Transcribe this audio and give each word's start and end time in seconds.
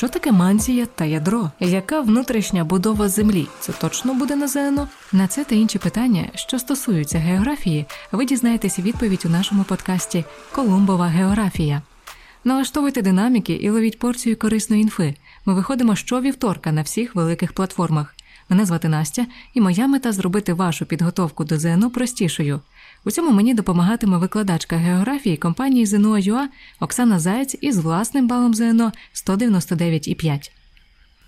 Що 0.00 0.08
таке 0.08 0.32
мантія 0.32 0.86
та 0.86 1.04
ядро? 1.04 1.50
Яка 1.60 2.00
внутрішня 2.00 2.64
будова 2.64 3.08
землі? 3.08 3.46
Це 3.60 3.72
точно 3.72 4.14
буде 4.14 4.36
на 4.36 4.48
ЗНО? 4.48 4.88
На 5.12 5.26
це 5.26 5.44
та 5.44 5.54
інші 5.54 5.78
питання, 5.78 6.28
що 6.34 6.58
стосуються 6.58 7.18
географії, 7.18 7.86
ви 8.12 8.24
дізнаєтеся 8.24 8.82
відповідь 8.82 9.22
у 9.26 9.28
нашому 9.28 9.64
подкасті 9.64 10.24
Колумбова 10.52 11.06
географія. 11.06 11.82
Налаштовуйте 12.44 13.02
динаміки 13.02 13.52
і 13.52 13.70
ловіть 13.70 13.98
порцію 13.98 14.38
корисної 14.38 14.82
інфи. 14.82 15.14
Ми 15.46 15.54
виходимо 15.54 15.96
щовівторка 15.96 16.72
на 16.72 16.82
всіх 16.82 17.14
великих 17.14 17.52
платформах. 17.52 18.14
Мене 18.48 18.66
звати 18.66 18.88
Настя, 18.88 19.26
і 19.54 19.60
моя 19.60 19.86
мета 19.86 20.12
зробити 20.12 20.52
вашу 20.52 20.86
підготовку 20.86 21.44
до 21.44 21.58
ЗНО 21.58 21.90
простішою. 21.90 22.60
У 23.04 23.10
цьому 23.10 23.30
мені 23.30 23.54
допомагатиме 23.54 24.18
викладачка 24.18 24.76
географії 24.76 25.36
компанії 25.36 25.86
ЗНО.ЮА 25.86 26.48
Оксана 26.80 27.18
Заєць 27.18 27.56
із 27.60 27.78
власним 27.78 28.28
балом 28.28 28.54
ЗНО 28.54 28.92
199,5. 29.14 30.50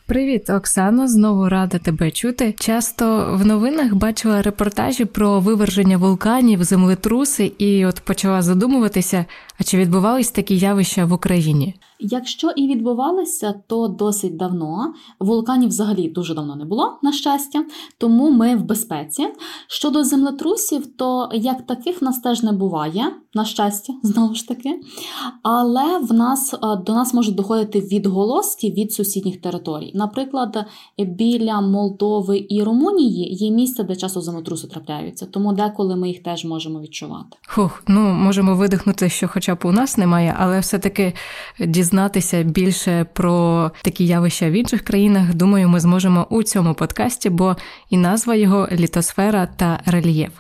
Привіт, 0.07 0.51
Оксано. 0.51 1.09
Знову 1.09 1.49
рада 1.49 1.79
тебе 1.79 2.11
чути. 2.11 2.55
Часто 2.59 3.37
в 3.37 3.47
новинах 3.47 3.95
бачила 3.95 4.43
репортажі 4.43 5.05
про 5.05 5.41
виверження 5.41 5.97
вулканів, 5.97 6.65
землетруси, 6.65 7.53
і 7.59 7.87
от 7.87 8.01
почала 8.01 8.43
задумуватися, 8.43 9.25
а 9.61 9.65
чи 9.65 9.79
відбувались 9.79 10.31
такі 10.31 10.59
явища 10.59 11.05
в 11.05 11.13
Україні? 11.13 11.75
Якщо 12.05 12.51
і 12.51 12.69
відбувалися, 12.69 13.55
то 13.67 13.89
досить 13.89 14.37
давно. 14.37 14.95
Вулканів 15.21 15.69
взагалі 15.69 16.09
дуже 16.09 16.35
давно 16.35 16.57
не 16.57 16.65
було, 16.65 16.99
на 17.03 17.13
щастя, 17.13 17.65
тому 17.99 18.31
ми 18.31 18.57
в 18.57 18.65
безпеці. 18.65 19.29
Щодо 19.67 20.05
землетрусів, 20.05 20.87
то 20.97 21.31
як 21.33 21.67
таких 21.67 22.03
в 22.03 22.05
нас 22.05 22.21
теж 22.21 22.43
не 22.43 22.53
буває, 22.53 23.05
на 23.35 23.45
щастя, 23.45 23.93
знову 24.03 24.35
ж 24.35 24.49
таки. 24.49 24.81
Але 25.43 25.99
в 25.99 26.13
нас 26.13 26.55
до 26.87 26.93
нас 26.93 27.15
можуть 27.15 27.35
доходити 27.35 27.81
відголоски 27.81 28.71
від 28.71 28.93
сусідніх 28.93 29.41
територій. 29.41 29.93
Наприклад, 29.95 30.65
біля 30.99 31.61
Молдови 31.61 32.47
і 32.49 32.63
Румунії 32.63 33.35
є 33.35 33.51
місце, 33.51 33.85
де 33.85 33.97
часто 33.97 34.21
землетруси 34.21 34.67
трапляються, 34.67 35.27
тому 35.27 35.53
деколи 35.53 35.97
ми 35.97 36.09
їх 36.09 36.23
теж 36.23 36.45
можемо 36.45 36.81
відчувати. 36.81 37.37
Хух, 37.49 37.83
ну 37.89 38.01
можемо 38.01 38.55
видихнути, 38.57 39.09
що, 39.09 39.29
хоча 39.29 39.55
б 39.55 39.59
у 39.65 39.73
нас 39.73 39.99
немає, 39.99 40.37
але 40.39 40.61
все-таки 40.61 41.13
дізнатися 41.61 41.92
більше 42.45 43.07
про 43.13 43.71
такі 43.83 44.07
явища 44.07 44.51
в 44.51 44.53
інших 44.53 44.83
країнах. 44.83 45.35
Думаю, 45.35 45.69
ми 45.69 45.81
зможемо 45.81 46.27
у 46.31 46.43
цьому 46.43 46.75
подкасті, 46.75 47.31
бо 47.31 47.57
і 47.91 47.97
назва 47.97 48.35
його 48.35 48.69
літосфера 48.73 49.49
та 49.57 49.81
рельєф. 49.87 50.33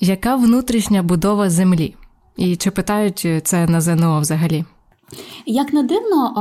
Яка 0.00 0.36
внутрішня 0.36 1.02
будова 1.02 1.50
землі? 1.50 1.94
І 2.36 2.56
чи 2.56 2.70
питають 2.70 3.26
це 3.44 3.66
на 3.66 3.80
ЗНО 3.80 4.20
взагалі? 4.20 4.64
Як 5.46 5.72
не 5.72 5.82
дивно, 5.82 6.32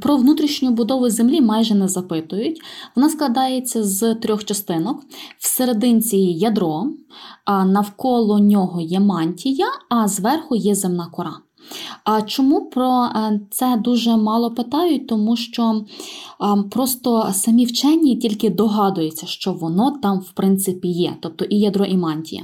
про 0.00 0.16
внутрішню 0.16 0.70
будову 0.70 1.10
землі 1.10 1.40
майже 1.40 1.74
не 1.74 1.88
запитують. 1.88 2.60
Вона 2.96 3.08
складається 3.08 3.84
з 3.84 4.14
трьох 4.14 4.44
частинок. 4.44 5.04
Всерединці 5.38 6.16
ядро, 6.16 6.86
а 7.44 7.64
навколо 7.64 8.38
нього 8.38 8.80
є 8.80 9.00
мантія, 9.00 9.66
а 9.88 10.08
зверху 10.08 10.56
є 10.56 10.74
земна 10.74 11.06
кора. 11.06 11.47
А 12.04 12.22
чому 12.22 12.70
про 12.70 13.04
е, 13.04 13.40
це 13.50 13.80
дуже 13.84 14.16
мало 14.16 14.50
питають? 14.50 15.06
Тому 15.08 15.36
що 15.36 15.84
просто 16.70 17.30
самі 17.32 17.64
вчені 17.64 18.16
тільки 18.16 18.50
догадуються, 18.50 19.26
що 19.26 19.52
воно 19.52 19.90
там, 20.02 20.18
в 20.18 20.32
принципі, 20.32 20.88
є, 20.88 21.16
тобто 21.20 21.44
і 21.44 21.58
ядро, 21.58 21.84
і 21.84 21.96
мантія. 21.96 22.42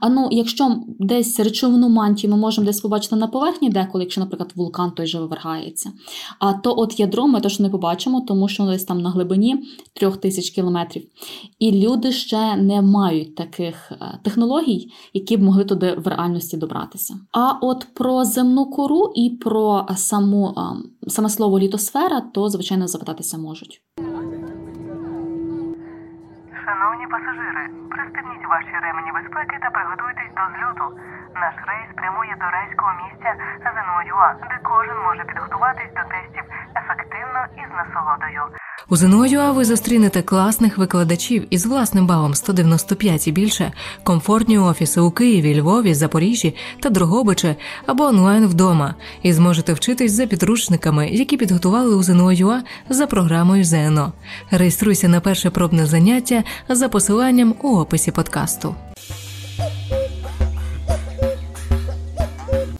А 0.00 0.08
ну, 0.08 0.28
якщо 0.30 0.76
десь 0.98 1.40
речовину 1.40 1.88
мантію 1.88 2.30
ми 2.30 2.36
можемо 2.36 2.66
десь 2.66 2.80
побачити 2.80 3.16
на 3.16 3.26
поверхні, 3.26 3.70
деколи, 3.70 4.04
якщо, 4.04 4.20
наприклад, 4.20 4.52
вулкан 4.54 4.90
той 4.90 5.06
же 5.06 5.20
вивергається, 5.20 5.92
а 6.38 6.52
то 6.52 6.74
от 6.76 7.00
ядро 7.00 7.26
ми 7.26 7.40
точно 7.40 7.62
не 7.62 7.70
побачимо, 7.70 8.20
тому 8.28 8.48
що 8.48 8.62
воно 8.62 8.72
десь 8.72 8.84
там 8.84 9.00
на 9.00 9.10
глибині 9.10 9.64
трьох 9.94 10.16
тисяч 10.16 10.50
кілометрів. 10.50 11.02
І 11.58 11.72
люди 11.72 12.12
ще 12.12 12.56
не 12.56 12.82
мають 12.82 13.34
таких 13.34 13.92
е, 13.92 14.18
технологій, 14.22 14.92
які 15.14 15.36
б 15.36 15.42
могли 15.42 15.64
туди 15.64 15.94
в 16.04 16.06
реальності 16.06 16.56
добратися. 16.56 17.14
А 17.32 17.52
от 17.60 17.86
про 17.94 18.24
земну 18.24 18.61
кору 18.66 19.12
і 19.14 19.38
про 19.44 19.86
саму 19.96 20.54
саме 21.06 21.28
слово 21.28 21.58
літосфера, 21.58 22.20
то 22.20 22.48
звичайно 22.48 22.86
запитатися 22.88 23.38
можуть. 23.38 23.82
Шановні 26.64 27.06
пасажири, 27.14 27.64
пристебніть 27.90 28.48
ваші 28.52 28.74
ремені 28.82 29.10
безпеки 29.18 29.56
та 29.62 29.68
приготуйтесь 29.70 30.34
до 30.38 30.44
зльоту. 30.52 30.86
Наш 31.42 31.56
рейс 31.68 31.88
прямує 32.00 32.34
до 32.42 32.46
райського 32.56 32.92
місця 33.02 33.30
ЗНО-ЮА, 33.64 34.30
де 34.50 34.56
кожен 34.70 34.98
може 35.06 35.22
підготуватись 35.30 35.94
до 35.98 36.02
тестів 36.14 36.44
ефективно 36.80 37.40
і 37.60 37.62
з 37.70 37.72
насолодою. 37.80 38.42
У 38.88 38.96
ЗНО.ЮА 38.96 39.52
ви 39.52 39.64
зустрінете 39.64 40.22
класних 40.22 40.78
викладачів 40.78 41.46
із 41.50 41.66
власним 41.66 42.06
балом 42.06 42.34
195 42.34 43.28
і 43.28 43.32
більше, 43.32 43.72
комфортні 44.02 44.58
офіси 44.58 45.00
у 45.00 45.10
Києві, 45.10 45.60
Львові, 45.60 45.94
Запоріжжі 45.94 46.54
та 46.80 46.90
Дрогобичі 46.90 47.54
або 47.86 48.04
онлайн 48.04 48.46
вдома, 48.46 48.94
і 49.22 49.32
зможете 49.32 49.72
вчитись 49.72 50.12
за 50.12 50.26
підручниками, 50.26 51.08
які 51.08 51.36
підготували 51.36 51.94
у 51.94 52.02
ЗНО.ЮА 52.02 52.62
за 52.88 53.06
програмою 53.06 53.64
ЗНО. 53.64 54.12
Реєструйся 54.50 55.08
на 55.08 55.20
перше 55.20 55.50
пробне 55.50 55.86
заняття 55.86 56.44
за 56.68 56.88
посиланням 56.88 57.54
у 57.62 57.76
описі 57.76 58.10
подкасту. 58.10 58.74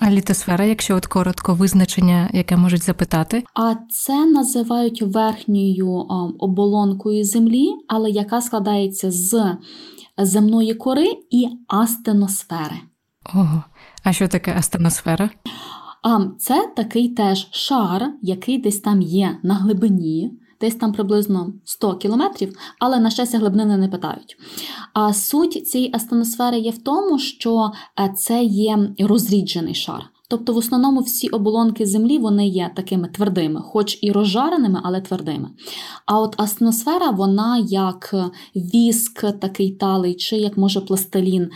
А 0.05 0.11
літосфера, 0.11 0.65
якщо 0.65 0.97
от 0.97 1.07
коротко 1.07 1.55
визначення, 1.55 2.31
яке 2.33 2.57
можуть 2.57 2.83
запитати, 2.83 3.45
а 3.55 3.75
це 3.91 4.27
називають 4.27 5.03
верхньою 5.03 5.89
оболонкою 6.39 7.25
землі, 7.25 7.69
але 7.89 8.11
яка 8.11 8.41
складається 8.41 9.11
з 9.11 9.57
земної 10.19 10.75
кори 10.75 11.07
і 11.31 11.49
астеносфери. 11.69 12.77
Ого, 13.35 13.63
а 14.05 14.13
що 14.13 14.29
таке 14.29 14.55
астеносфера? 14.59 15.31
Це 16.39 16.73
такий 16.77 17.09
теж 17.09 17.49
шар, 17.51 18.13
який 18.23 18.59
десь 18.59 18.81
там 18.81 19.03
є 19.03 19.39
на 19.43 19.55
глибині. 19.55 20.33
Десь 20.63 20.75
там 20.75 20.93
приблизно 20.93 21.53
100 21.65 21.95
кілометрів, 21.95 22.57
але 22.79 23.01
на 23.01 23.11
щастя 23.11 23.39
глибини 23.39 23.77
не 23.77 23.89
питають. 23.89 24.37
А 24.93 25.13
суть 25.13 25.69
цієї 25.69 25.91
астеносфери 25.95 26.59
є 26.59 26.71
в 26.71 26.79
тому, 26.79 27.19
що 27.19 27.73
е, 28.01 28.13
це 28.17 28.45
є 28.45 28.79
розріджений 28.99 29.75
шар. 29.75 30.05
Тобто, 30.29 30.53
в 30.53 30.57
основному 30.57 31.01
всі 31.01 31.29
оболонки 31.29 31.87
землі 31.87 32.19
вони 32.19 32.49
є 32.49 32.71
такими 32.77 33.09
твердими, 33.09 33.61
хоч 33.65 33.99
і 34.03 34.13
розжареними, 34.13 34.81
але 34.85 35.01
твердими. 35.01 35.51
А 36.07 36.21
от 36.21 36.41
астеносфера, 36.41 37.11
вона 37.11 37.59
як 37.69 38.15
віск, 38.57 39.39
такий 39.39 39.71
талий, 39.71 40.15
чи 40.15 40.37
як 40.37 40.57
може 40.57 40.81
пластилін, 40.81 41.51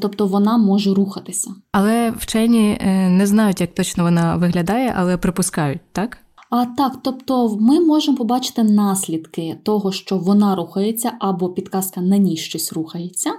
тобто 0.00 0.26
вона 0.26 0.58
може 0.58 0.94
рухатися. 0.94 1.50
Але 1.72 2.10
вчені 2.10 2.78
е, 2.80 3.08
не 3.08 3.26
знають, 3.26 3.60
як 3.60 3.74
точно 3.74 4.04
вона 4.04 4.36
виглядає, 4.36 4.94
але 4.96 5.16
припускають, 5.16 5.80
так? 5.92 6.18
А 6.50 6.64
так, 6.64 6.98
тобто 7.02 7.56
ми 7.60 7.80
можемо 7.80 8.16
побачити 8.16 8.62
наслідки 8.62 9.58
того, 9.62 9.92
що 9.92 10.18
вона 10.18 10.54
рухається, 10.54 11.12
або 11.18 11.48
підказка 11.48 12.00
на 12.00 12.18
ній 12.18 12.36
щось 12.36 12.72
рухається, 12.72 13.30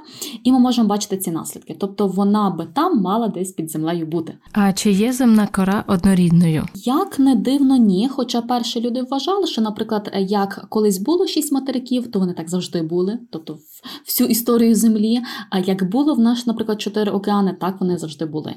і 0.44 0.52
ми 0.52 0.60
можемо 0.60 0.88
бачити 0.88 1.18
ці 1.18 1.32
наслідки. 1.32 1.76
Тобто 1.80 2.08
вона 2.08 2.50
би 2.50 2.68
там 2.74 3.02
мала 3.02 3.28
десь 3.28 3.52
під 3.52 3.72
землею 3.72 4.06
бути. 4.06 4.38
А 4.52 4.74
чи 4.74 4.92
є 4.92 5.14
земна 5.14 5.48
кора 5.48 5.84
однорідною? 5.88 6.66
Як 6.76 7.20
не 7.20 7.36
дивно, 7.36 7.78
ні. 7.78 8.10
Хоча 8.12 8.42
перші 8.42 8.82
люди 8.82 9.02
вважали, 9.02 9.48
що, 9.48 9.62
наприклад, 9.62 10.12
як 10.20 10.66
колись 10.70 10.98
було 10.98 11.28
шість 11.28 11.52
материків, 11.52 12.12
то 12.12 12.20
вони 12.20 12.34
так 12.34 12.50
завжди 12.50 12.82
були, 12.82 13.20
тобто 13.32 13.58
всю 14.06 14.30
історію 14.30 14.76
землі. 14.76 15.20
А 15.50 15.60
як 15.60 15.90
було 15.90 16.14
в 16.14 16.20
нас, 16.20 16.48
наприклад, 16.48 16.82
чотири 16.82 17.12
океани, 17.12 17.58
так 17.62 17.76
вони 17.80 17.98
завжди 17.98 18.26
були. 18.26 18.56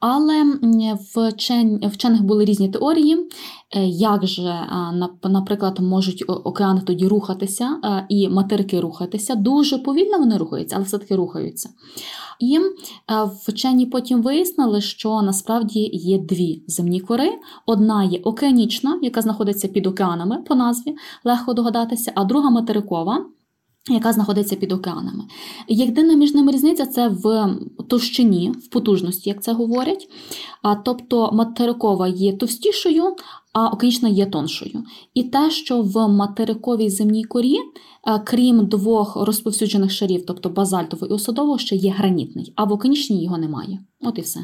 Але 0.00 0.44
в 1.14 1.88
вчених 1.88 2.22
були 2.22 2.44
різні 2.44 2.68
теорії. 2.68 3.28
Е, 3.76 3.86
як 3.86 4.26
же, 4.26 4.54
наприклад, 5.24 5.78
можуть 5.80 6.24
океани 6.26 6.80
тоді 6.80 7.06
рухатися 7.06 7.80
і 8.08 8.28
материки 8.28 8.80
рухатися. 8.80 9.34
Дуже 9.34 9.78
повільно 9.78 10.18
вони 10.18 10.36
рухаються, 10.36 10.76
але 10.76 10.84
все-таки 10.84 11.16
рухаються. 11.16 11.68
І 12.40 12.58
е, 12.58 12.60
вчені 13.48 13.86
потім 13.86 14.22
вияснили, 14.22 14.80
що 14.80 15.22
насправді 15.22 15.90
є 15.92 16.18
дві 16.18 16.64
земні 16.66 17.00
кори. 17.00 17.32
Одна 17.66 18.04
є 18.04 18.18
океанічна, 18.18 18.98
яка 19.02 19.22
знаходиться 19.22 19.68
під 19.68 19.86
океанами 19.86 20.42
по 20.48 20.54
назві, 20.54 20.96
легко 21.24 21.52
догадатися, 21.54 22.12
а 22.14 22.24
друга 22.24 22.50
материкова 22.50 23.26
яка 23.90 24.12
знаходиться 24.12 24.56
під 24.56 24.72
океанами. 24.72 25.24
Єдина 25.68 26.14
між 26.14 26.34
ними 26.34 26.52
різниця 26.52 26.86
це 26.86 27.08
в 27.08 27.56
товщині, 27.88 28.50
в 28.50 28.70
потужності, 28.70 29.30
як 29.30 29.42
це 29.42 29.52
говорять. 29.52 30.08
А, 30.62 30.74
Тобто 30.74 31.30
материкова 31.32 32.08
є 32.08 32.32
товстішою, 32.32 33.16
океанічна 33.66 34.08
є 34.08 34.26
тоншою. 34.26 34.84
І 35.14 35.22
те, 35.22 35.50
що 35.50 35.82
в 35.82 36.08
материковій 36.08 36.90
земній 36.90 37.24
корі, 37.24 37.56
крім 38.24 38.66
двох 38.66 39.16
розповсюджених 39.16 39.90
шарів, 39.90 40.26
тобто 40.26 40.48
базальтового 40.48 41.06
і 41.06 41.10
осадового, 41.10 41.58
ще 41.58 41.76
є 41.76 41.90
гранітний, 41.90 42.52
а 42.56 42.64
в 42.64 42.72
океанічній 42.72 43.24
його 43.24 43.38
немає. 43.38 43.78
От 44.00 44.18
і 44.18 44.20
все. 44.20 44.40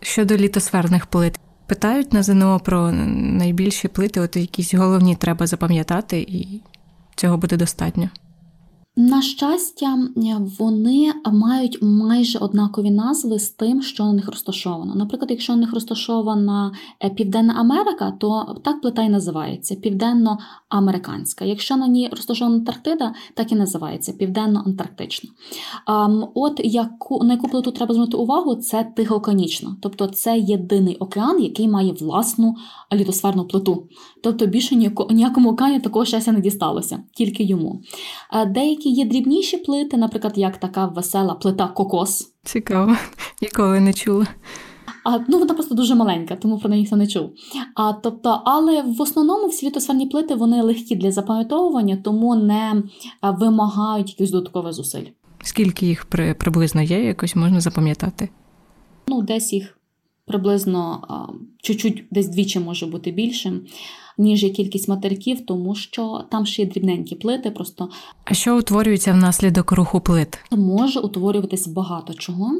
Щодо 0.00 0.36
літосферних 0.36 1.06
плит, 1.06 1.38
питають 1.66 2.12
на 2.12 2.22
ЗНО 2.22 2.60
про 2.64 2.92
найбільші 2.92 3.88
плити, 3.88 4.20
от 4.20 4.36
якісь 4.36 4.74
головні 4.74 5.16
треба 5.16 5.46
запам'ятати, 5.46 6.20
і 6.20 6.60
цього 7.16 7.36
буде 7.36 7.56
достатньо. 7.56 8.08
На 8.96 9.22
щастя, 9.22 9.98
вони 10.58 11.12
мають 11.32 11.78
майже 11.82 12.38
однакові 12.38 12.90
назви 12.90 13.38
з 13.38 13.50
тим, 13.50 13.82
що 13.82 14.04
на 14.04 14.12
них 14.12 14.28
розташовано. 14.28 14.94
Наприклад, 14.94 15.30
якщо 15.30 15.52
на 15.52 15.60
них 15.60 15.74
розташована 15.74 16.72
е, 17.04 17.10
Південна 17.10 17.54
Америка, 17.54 18.12
то 18.20 18.56
так 18.64 18.80
плита 18.80 19.02
й 19.02 19.08
називається 19.08 19.74
південно-американська. 19.74 21.44
Якщо 21.44 21.76
на 21.76 21.86
ній 21.86 22.08
розташована 22.12 22.56
Антарктида, 22.56 23.14
так 23.34 23.52
і 23.52 23.54
називається 23.54 24.12
південно-антарктична. 24.12 25.30
От 26.34 26.60
яку 26.64 27.24
на 27.24 27.34
яку 27.34 27.48
плиту 27.48 27.70
треба 27.70 27.94
звернути 27.94 28.16
увагу, 28.16 28.54
це 28.54 28.92
тихоокеанічна. 28.96 29.76
тобто 29.80 30.06
це 30.06 30.38
єдиний 30.38 30.96
океан, 30.96 31.42
який 31.42 31.68
має 31.68 31.92
власну 31.92 32.56
літосферну 32.92 33.44
плиту. 33.44 33.88
Тобто 34.22 34.46
більше 34.46 34.76
ніякому 35.10 35.50
океані 35.50 35.80
такого 35.80 36.04
щастя 36.04 36.32
не 36.32 36.40
дісталося, 36.40 37.02
тільки 37.12 37.42
йому. 37.42 37.82
Деякі 38.46 38.88
є 38.88 39.04
дрібніші 39.04 39.56
плити, 39.56 39.96
наприклад, 39.96 40.32
як 40.36 40.56
така 40.56 40.86
весела 40.86 41.34
плита 41.34 41.68
кокос. 41.68 42.32
Цікаво, 42.44 42.96
ніколи 43.42 43.80
не 43.80 43.92
чула. 43.92 44.26
А, 45.04 45.18
Ну, 45.28 45.38
вона 45.38 45.54
просто 45.54 45.74
дуже 45.74 45.94
маленька, 45.94 46.36
тому 46.36 46.58
про 46.58 46.68
неї 46.70 46.82
ніхто 46.82 46.96
не 46.96 47.06
чув. 47.06 47.30
А, 47.74 47.92
тобто, 47.92 48.42
Але 48.44 48.82
в 48.82 49.00
основному 49.02 49.46
всі 49.46 49.66
літосферні 49.66 50.06
плити 50.06 50.34
вони 50.34 50.62
легкі 50.62 50.96
для 50.96 51.10
запам'ятовування, 51.12 51.96
тому 52.04 52.34
не 52.34 52.82
вимагають 53.22 54.08
якихось 54.08 54.30
додаткових 54.30 54.72
зусиль. 54.72 55.04
Скільки 55.42 55.86
їх 55.86 56.04
при, 56.04 56.34
приблизно 56.34 56.82
є, 56.82 57.04
якось 57.04 57.36
можна 57.36 57.60
запам'ятати? 57.60 58.28
Ну, 59.08 59.22
десь 59.22 59.52
їх 59.52 59.78
приблизно 60.32 61.00
чуть-чуть 61.62 62.04
десь 62.10 62.28
двічі 62.28 62.60
може 62.60 62.86
бути 62.86 63.10
більшим 63.10 63.60
ніж 64.18 64.42
є 64.42 64.50
кількість 64.50 64.88
материків, 64.88 65.46
тому 65.46 65.74
що 65.74 66.24
там 66.30 66.46
ще 66.46 66.62
є 66.62 66.68
дрібненькі 66.68 67.14
плити. 67.16 67.50
Просто 67.50 67.88
а 68.24 68.34
що 68.34 68.58
утворюється 68.58 69.12
внаслідок 69.12 69.72
руху 69.72 70.00
плит? 70.00 70.38
Може 70.50 71.00
утворюватись 71.00 71.66
багато 71.66 72.14
чого. 72.14 72.50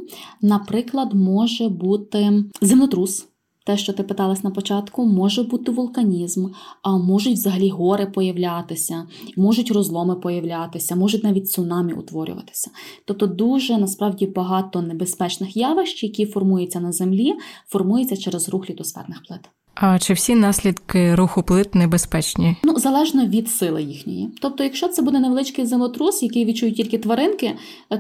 Наприклад, 0.43 1.15
може 1.15 1.69
бути 1.69 2.45
землетрус. 2.61 3.27
Те, 3.65 3.77
що 3.77 3.93
ти 3.93 4.03
питалась 4.03 4.45
на 4.45 4.51
початку, 4.51 5.07
може 5.07 5.43
бути 5.43 5.73
вулканізм, 5.73 6.49
а 6.83 6.99
можуть 6.99 7.33
взагалі 7.33 7.69
гори 7.69 8.07
появлятися, 8.07 9.07
можуть 9.37 9.71
розломи 9.71 10.15
появлятися, 10.17 10.97
можуть 10.97 11.25
навіть 11.25 11.51
цунамі 11.51 11.93
утворюватися. 11.93 12.71
Тобто 13.05 13.27
дуже 13.27 13.79
насправді 13.79 14.27
багато 14.27 14.83
небезпечних 14.83 15.57
явищ, 15.57 16.03
які 16.03 16.27
формуються 16.27 16.81
на 16.81 16.93
землі, 16.93 17.35
формуються 17.69 18.17
через 18.17 18.49
рух 18.49 18.71
літосферних 18.71 19.23
плит. 19.29 19.41
А 19.75 19.99
чи 19.99 20.13
всі 20.13 20.35
наслідки 20.35 21.15
руху 21.15 21.43
плит 21.43 21.75
небезпечні? 21.75 22.57
Ну 22.63 22.79
залежно 22.79 23.27
від 23.27 23.51
сили 23.51 23.83
їхньої. 23.83 24.29
Тобто, 24.41 24.65
якщо 24.65 24.89
це 24.89 25.03
буде 25.03 25.21
невеличкий 25.21 25.67
землетрус, 25.67 26.23
який 26.23 26.45
відчують 26.45 26.77
тільки 26.77 26.99
тваринки, 26.99 27.57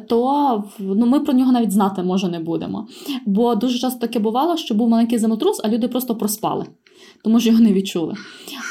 то 0.08 0.64
ну 0.78 1.06
ми 1.06 1.20
про 1.20 1.32
нього 1.32 1.52
навіть 1.52 1.72
знати 1.72 2.02
може 2.02 2.28
не 2.28 2.40
будемо. 2.40 2.88
Бо 3.26 3.54
дуже 3.54 3.78
часто 3.78 4.00
таке 4.00 4.18
бувало, 4.18 4.56
що 4.56 4.74
був 4.74 4.88
маленький 4.88 5.18
землетрус, 5.18 5.60
а 5.64 5.68
люди 5.68 5.88
просто 5.88 6.14
проспали 6.14 6.66
тому 7.22 7.40
що 7.40 7.50
його 7.50 7.62
не 7.62 7.72
відчули. 7.72 8.14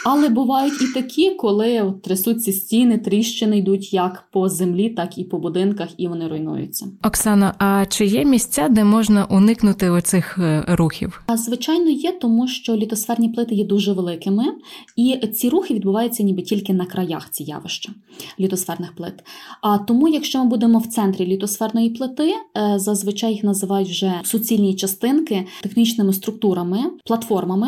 Але 0.05 0.29
бувають 0.29 0.81
і 0.81 0.93
такі, 0.93 1.29
коли 1.31 1.81
от 1.81 2.01
трясуться 2.01 2.51
стіни, 2.51 2.97
тріщини 2.97 3.57
йдуть 3.57 3.93
як 3.93 4.23
по 4.31 4.49
землі, 4.49 4.89
так 4.89 5.17
і 5.17 5.23
по 5.23 5.39
будинках, 5.39 5.87
і 5.97 6.07
вони 6.07 6.27
руйнуються. 6.27 6.87
Оксано, 7.03 7.51
а 7.57 7.85
чи 7.89 8.05
є 8.05 8.25
місця, 8.25 8.69
де 8.69 8.83
можна 8.83 9.25
уникнути 9.25 9.89
оцих 9.89 10.37
е, 10.37 10.65
рухів? 10.67 11.21
А 11.27 11.37
звичайно, 11.37 11.89
є, 11.89 12.11
тому 12.11 12.47
що 12.47 12.75
літосферні 12.75 13.29
плити 13.29 13.55
є 13.55 13.65
дуже 13.65 13.93
великими, 13.93 14.43
і 14.95 15.27
ці 15.27 15.49
рухи 15.49 15.73
відбуваються 15.73 16.23
ніби 16.23 16.41
тільки 16.41 16.73
на 16.73 16.85
краях 16.85 17.29
ці 17.29 17.43
явища 17.43 17.91
літосферних 18.39 18.95
плит. 18.95 19.13
А 19.61 19.77
тому, 19.77 20.07
якщо 20.07 20.39
ми 20.39 20.45
будемо 20.45 20.79
в 20.79 20.87
центрі 20.87 21.25
літосферної 21.25 21.89
плити, 21.89 22.33
е, 22.57 22.79
зазвичай 22.79 23.33
їх 23.33 23.43
називають 23.43 23.89
вже 23.89 24.13
суцільні 24.23 24.75
частинки 24.75 25.47
технічними 25.61 26.13
структурами, 26.13 26.79
платформами 27.05 27.67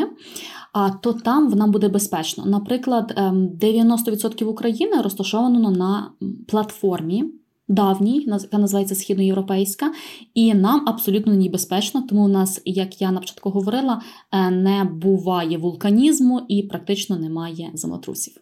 то 1.01 1.13
там 1.13 1.49
вона 1.49 1.67
буде 1.67 1.89
безпечно. 1.89 2.45
Наприклад, 2.45 3.13
90% 3.17 4.43
ем, 4.43 4.49
України 4.49 5.01
розташовано 5.01 5.71
на 5.71 6.11
платформі. 6.47 7.25
Давній, 7.67 8.27
яка 8.27 8.57
називається 8.57 8.95
східноєвропейська, 8.95 9.91
і 10.33 10.53
нам 10.53 10.83
абсолютно 10.85 11.33
не 11.33 11.49
безпечно, 11.49 12.01
тому 12.01 12.25
у 12.25 12.27
нас, 12.27 12.61
як 12.65 13.01
я 13.01 13.11
на 13.11 13.19
початку 13.19 13.49
говорила, 13.49 14.01
е, 14.31 14.49
не 14.49 14.83
буває 14.83 15.57
вулканізму 15.57 16.41
і 16.47 16.63
практично 16.63 17.19
немає 17.19 17.71
землетрусів. 17.73 18.33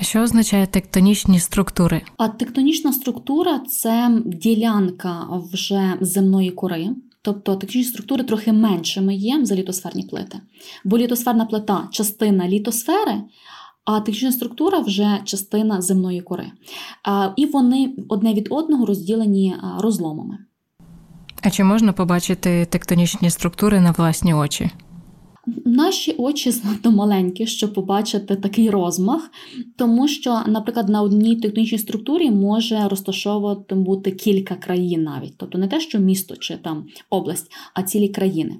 Що 0.00 0.20
означає 0.20 0.66
тектонічні 0.66 1.38
структури? 1.38 2.02
А 2.16 2.28
тектонічна 2.28 2.92
структура 2.92 3.58
це 3.58 4.22
ділянка 4.26 5.26
вже 5.52 5.94
земної 6.00 6.50
кори. 6.50 6.90
Тобто 7.22 7.56
тектонічні 7.56 7.92
структури 7.92 8.24
трохи 8.24 8.52
меншими 8.52 9.14
є 9.14 9.44
за 9.44 9.54
літосферні 9.54 10.02
плити. 10.02 10.40
Бо 10.84 10.98
літосферна 10.98 11.44
плита 11.46 11.88
частина 11.90 12.48
літосфери, 12.48 13.22
а 13.84 14.00
тектонічна 14.00 14.32
структура 14.32 14.78
вже 14.78 15.20
частина 15.24 15.80
земної 15.80 16.20
кори. 16.20 16.52
І 17.36 17.46
вони 17.46 17.94
одне 18.08 18.34
від 18.34 18.48
одного 18.50 18.86
розділені 18.86 19.56
розломами. 19.78 20.38
А 21.42 21.50
чи 21.50 21.64
можна 21.64 21.92
побачити 21.92 22.66
тектонічні 22.70 23.30
структури 23.30 23.80
на 23.80 23.90
власні 23.90 24.34
очі? 24.34 24.70
Наші 25.64 26.14
очі 26.18 26.50
занадто 26.50 26.90
маленькі, 26.90 27.46
щоб 27.46 27.74
побачити 27.74 28.36
такий 28.36 28.70
розмах, 28.70 29.30
тому 29.76 30.08
що, 30.08 30.40
наприклад, 30.46 30.88
на 30.88 31.02
одній 31.02 31.36
тектонічній 31.36 31.78
структурі 31.78 32.30
може 32.30 32.88
розташовувати 32.88 33.74
бути 33.74 34.10
кілька 34.10 34.54
країн 34.54 35.02
навіть, 35.02 35.34
тобто 35.36 35.58
не 35.58 35.68
те, 35.68 35.80
що 35.80 35.98
місто 35.98 36.36
чи 36.36 36.56
там 36.56 36.86
область, 37.10 37.52
а 37.74 37.82
цілі 37.82 38.08
країни. 38.08 38.56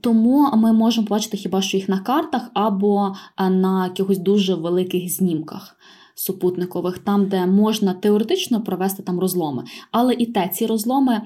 Тому 0.00 0.50
ми 0.56 0.72
можемо 0.72 1.06
побачити 1.06 1.36
хіба 1.36 1.62
що 1.62 1.76
їх 1.76 1.88
на 1.88 1.98
картах 1.98 2.50
або 2.54 3.14
на 3.50 3.84
якихось 3.84 4.18
дуже 4.18 4.54
великих 4.54 5.12
знімках. 5.12 5.76
Супутникових, 6.16 6.98
там, 6.98 7.26
де 7.28 7.46
можна 7.46 7.94
теоретично 7.94 8.62
провести 8.62 9.02
там 9.02 9.20
розломи. 9.20 9.64
Але 9.90 10.14
і 10.14 10.26
те, 10.26 10.48
ці 10.48 10.66
розломи 10.66 11.22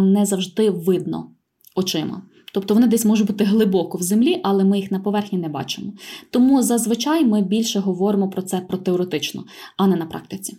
не 0.00 0.26
завжди 0.26 0.70
видно 0.70 1.30
очима. 1.76 2.22
Тобто 2.54 2.74
вони 2.74 2.86
десь 2.86 3.04
можуть 3.04 3.26
бути 3.26 3.44
глибоко 3.44 3.98
в 3.98 4.02
землі, 4.02 4.40
але 4.42 4.64
ми 4.64 4.78
їх 4.78 4.90
на 4.90 4.98
поверхні 4.98 5.38
не 5.38 5.48
бачимо. 5.48 5.92
Тому 6.30 6.62
зазвичай 6.62 7.24
ми 7.24 7.42
більше 7.42 7.80
говоримо 7.80 8.28
про 8.28 8.42
це 8.42 8.60
про 8.60 8.78
теоретично, 8.78 9.44
а 9.76 9.86
не 9.86 9.96
на 9.96 10.06
практиці. 10.06 10.56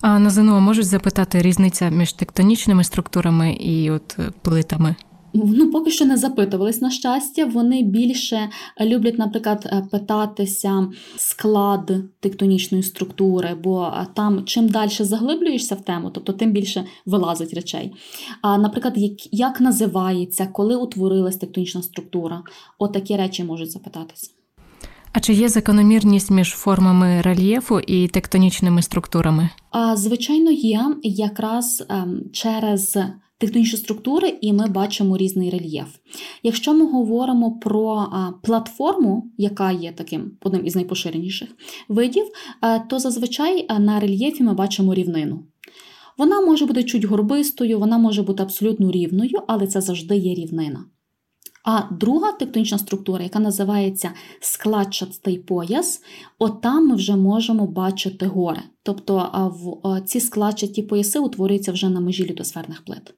А 0.00 0.18
на 0.18 0.30
ЗНО 0.30 0.60
можуть 0.60 0.86
запитати 0.86 1.42
різниця 1.42 1.90
між 1.90 2.12
тектонічними 2.12 2.84
структурами 2.84 3.52
і 3.52 3.90
от 3.90 4.18
плитами. 4.42 4.94
Ну, 5.32 5.70
поки 5.70 5.90
що 5.90 6.04
не 6.04 6.16
запитувались 6.16 6.80
на 6.80 6.90
щастя. 6.90 7.44
Вони 7.44 7.82
більше 7.82 8.48
люблять, 8.80 9.18
наприклад, 9.18 9.66
е, 9.66 9.86
питатися 9.90 10.88
склад 11.16 11.92
тектонічної 12.20 12.82
структури, 12.82 13.56
бо 13.64 13.86
е, 13.86 14.06
там 14.14 14.44
чим 14.44 14.68
далі 14.68 14.90
заглиблюєшся 14.90 15.74
в 15.74 15.80
тему, 15.80 16.10
тобто 16.14 16.32
тим 16.32 16.52
більше 16.52 16.84
вилазить 17.06 17.54
речей. 17.54 17.92
А, 18.42 18.58
Наприклад, 18.58 18.94
як, 18.96 19.34
як 19.34 19.60
називається, 19.60 20.48
коли 20.52 20.76
утворилась 20.76 21.36
тектонічна 21.36 21.82
структура, 21.82 22.42
отакі 22.78 23.16
речі 23.16 23.44
можуть 23.44 23.70
запитатися. 23.70 24.30
А 25.12 25.20
чи 25.20 25.32
є 25.32 25.48
закономірність 25.48 26.30
між 26.30 26.48
формами 26.48 27.20
рельєфу 27.22 27.80
і 27.80 28.08
тектонічними 28.08 28.82
структурами? 28.82 29.48
А, 29.70 29.96
Звичайно, 29.96 30.50
є 30.50 30.96
якраз 31.02 31.84
ем, 31.88 32.20
через 32.32 32.98
тектонічні 33.40 33.78
структури, 33.78 34.38
і 34.40 34.52
ми 34.52 34.68
бачимо 34.68 35.16
різний 35.16 35.50
рельєф. 35.50 35.96
Якщо 36.42 36.74
ми 36.74 36.86
говоримо 36.86 37.52
про 37.52 38.06
платформу, 38.42 39.32
яка 39.38 39.72
є 39.72 39.92
таким 39.92 40.32
одним 40.40 40.66
із 40.66 40.74
найпоширеніших 40.74 41.48
видів, 41.88 42.24
то 42.90 42.98
зазвичай 42.98 43.66
на 43.78 44.00
рельєфі 44.00 44.42
ми 44.42 44.54
бачимо 44.54 44.94
рівнину. 44.94 45.44
Вона 46.18 46.40
може 46.40 46.66
бути 46.66 46.84
чуть 46.84 47.04
горбистою, 47.04 47.78
вона 47.78 47.98
може 47.98 48.22
бути 48.22 48.42
абсолютно 48.42 48.90
рівною, 48.90 49.42
але 49.46 49.66
це 49.66 49.80
завжди 49.80 50.16
є 50.16 50.34
рівнина. 50.34 50.84
А 51.64 51.82
друга 51.94 52.32
тектонічна 52.32 52.78
структура, 52.78 53.22
яка 53.22 53.38
називається 53.38 54.10
складчатий 54.40 55.38
пояс, 55.38 56.02
от 56.38 56.60
там 56.60 56.88
ми 56.88 56.94
вже 56.94 57.16
можемо 57.16 57.66
бачити 57.66 58.26
гори. 58.26 58.62
Тобто 58.82 59.30
в 59.54 60.00
ці 60.00 60.20
складчаті 60.20 60.82
пояси 60.82 61.18
утворюються 61.18 61.72
вже 61.72 61.88
на 61.88 62.00
межі 62.00 62.24
літосферних 62.24 62.84
плит. 62.84 63.14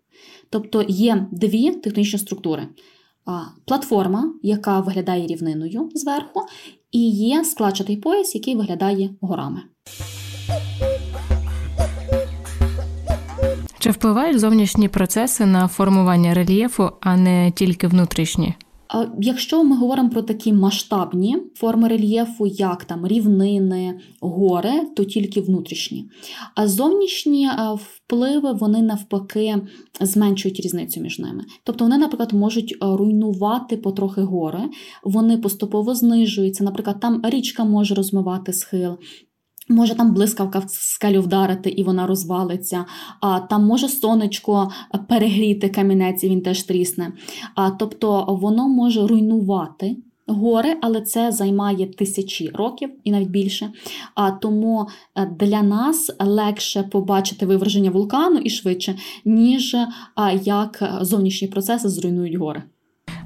Тобто 0.52 0.84
є 0.88 1.26
дві 1.30 1.70
технічні 1.70 2.18
структури: 2.18 2.68
платформа, 3.64 4.34
яка 4.42 4.80
виглядає 4.80 5.26
рівниною 5.26 5.90
зверху, 5.94 6.40
і 6.90 7.10
є 7.10 7.44
складчатий 7.44 7.96
пояс, 7.96 8.34
який 8.34 8.56
виглядає 8.56 9.10
горами. 9.20 9.62
Чи 13.78 13.90
впливають 13.90 14.40
зовнішні 14.40 14.88
процеси 14.88 15.46
на 15.46 15.68
формування 15.68 16.34
рельєфу, 16.34 16.90
а 17.00 17.16
не 17.16 17.50
тільки 17.50 17.86
внутрішні? 17.86 18.54
Якщо 19.20 19.64
ми 19.64 19.76
говоримо 19.76 20.10
про 20.10 20.22
такі 20.22 20.52
масштабні 20.52 21.36
форми 21.54 21.88
рельєфу, 21.88 22.46
як 22.46 22.84
там 22.84 23.06
рівнини, 23.06 24.00
гори, 24.20 24.72
то 24.96 25.04
тільки 25.04 25.40
внутрішні. 25.40 26.10
А 26.54 26.68
зовнішні 26.68 27.48
впливи 27.74 28.52
вони 28.52 28.82
навпаки 28.82 29.56
зменшують 30.00 30.60
різницю 30.60 31.00
між 31.00 31.18
ними. 31.18 31.44
Тобто 31.64 31.84
вони, 31.84 31.98
наприклад, 31.98 32.32
можуть 32.32 32.76
руйнувати 32.80 33.76
потрохи 33.76 34.20
гори, 34.20 34.62
вони 35.04 35.38
поступово 35.38 35.94
знижуються. 35.94 36.64
Наприклад, 36.64 37.00
там 37.00 37.22
річка 37.24 37.64
може 37.64 37.94
розмивати 37.94 38.52
схил. 38.52 38.98
Може 39.72 39.94
там 39.94 40.14
блискавка 40.14 40.58
в 40.58 40.64
скелю 40.68 41.20
вдарити 41.20 41.70
і 41.70 41.82
вона 41.82 42.06
розвалиться, 42.06 42.84
а 43.20 43.40
там 43.40 43.64
може 43.64 43.88
сонечко 43.88 44.70
перегріти 45.08 45.68
камінець, 45.68 46.24
і 46.24 46.28
він 46.28 46.40
теж 46.40 46.62
трісне. 46.62 47.12
А, 47.54 47.70
Тобто 47.70 48.38
воно 48.40 48.68
може 48.68 49.06
руйнувати 49.06 49.96
гори, 50.26 50.76
але 50.82 51.00
це 51.00 51.32
займає 51.32 51.86
тисячі 51.86 52.48
років 52.48 52.90
і 53.04 53.10
навіть 53.10 53.28
більше. 53.28 53.72
А 54.14 54.30
Тому 54.30 54.88
е, 55.16 55.26
для 55.40 55.62
нас 55.62 56.10
легше 56.18 56.82
побачити 56.82 57.46
виверження 57.46 57.90
вулкану 57.90 58.38
і 58.38 58.50
швидше, 58.50 58.98
ніж 59.24 59.76
як 60.42 60.98
зовнішні 61.00 61.48
процеси 61.48 61.88
зруйнують 61.88 62.34
гори. 62.34 62.62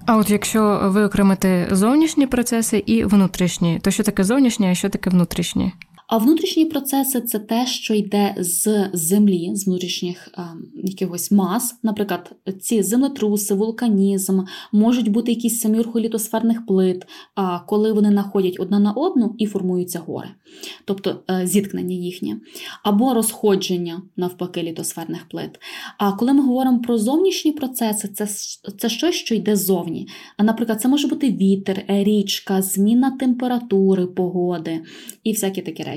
А 0.06 0.16
от 0.16 0.30
якщо 0.30 0.80
виокремити 0.84 1.68
зовнішні 1.70 2.26
процеси 2.26 2.82
і 2.86 3.04
внутрішні, 3.04 3.80
то 3.82 3.90
що 3.90 4.02
таке 4.02 4.24
зовнішнє, 4.24 4.70
а 4.70 4.74
що 4.74 4.88
таке 4.88 5.10
внутрішнє? 5.10 5.72
А 6.06 6.18
внутрішні 6.18 6.64
процеси 6.64 7.20
це 7.20 7.38
те, 7.38 7.66
що 7.66 7.94
йде 7.94 8.34
з 8.38 8.90
землі, 8.92 9.50
з 9.54 9.66
внутрішніх 9.66 10.28
ем, 10.38 10.64
якихось 10.74 11.30
мас. 11.30 11.78
Наприклад, 11.82 12.32
ці 12.60 12.82
землетруси, 12.82 13.54
вулканізм, 13.54 14.40
можуть 14.72 15.08
бути 15.08 15.32
якісь 15.32 15.60
самі 15.60 15.84
літосферних 15.96 16.66
плит, 16.66 17.06
а, 17.34 17.58
коли 17.58 17.92
вони 17.92 18.10
находять 18.10 18.56
одна 18.60 18.78
на 18.78 18.92
одну 18.92 19.34
і 19.38 19.46
формуються 19.46 19.98
гори, 19.98 20.28
тобто 20.84 21.22
е, 21.30 21.46
зіткнення 21.46 21.94
їхнє, 21.94 22.36
або 22.82 23.14
розходження 23.14 24.02
навпаки 24.16 24.62
літосферних 24.62 25.28
плит. 25.28 25.50
А 25.98 26.12
коли 26.12 26.32
ми 26.32 26.42
говоримо 26.42 26.80
про 26.80 26.98
зовнішні 26.98 27.52
процеси, 27.52 28.08
це 28.08 28.26
це 28.78 28.88
щось, 28.88 29.14
що 29.14 29.34
йде 29.34 29.56
ззовні. 29.56 30.08
А, 30.36 30.44
наприклад, 30.44 30.80
це 30.80 30.88
може 30.88 31.08
бути 31.08 31.30
вітер, 31.32 31.84
річка, 31.88 32.62
зміна 32.62 33.10
температури, 33.10 34.06
погоди 34.06 34.80
і 35.24 35.32
всякі 35.32 35.62
такі 35.62 35.82
речі. 35.82 35.95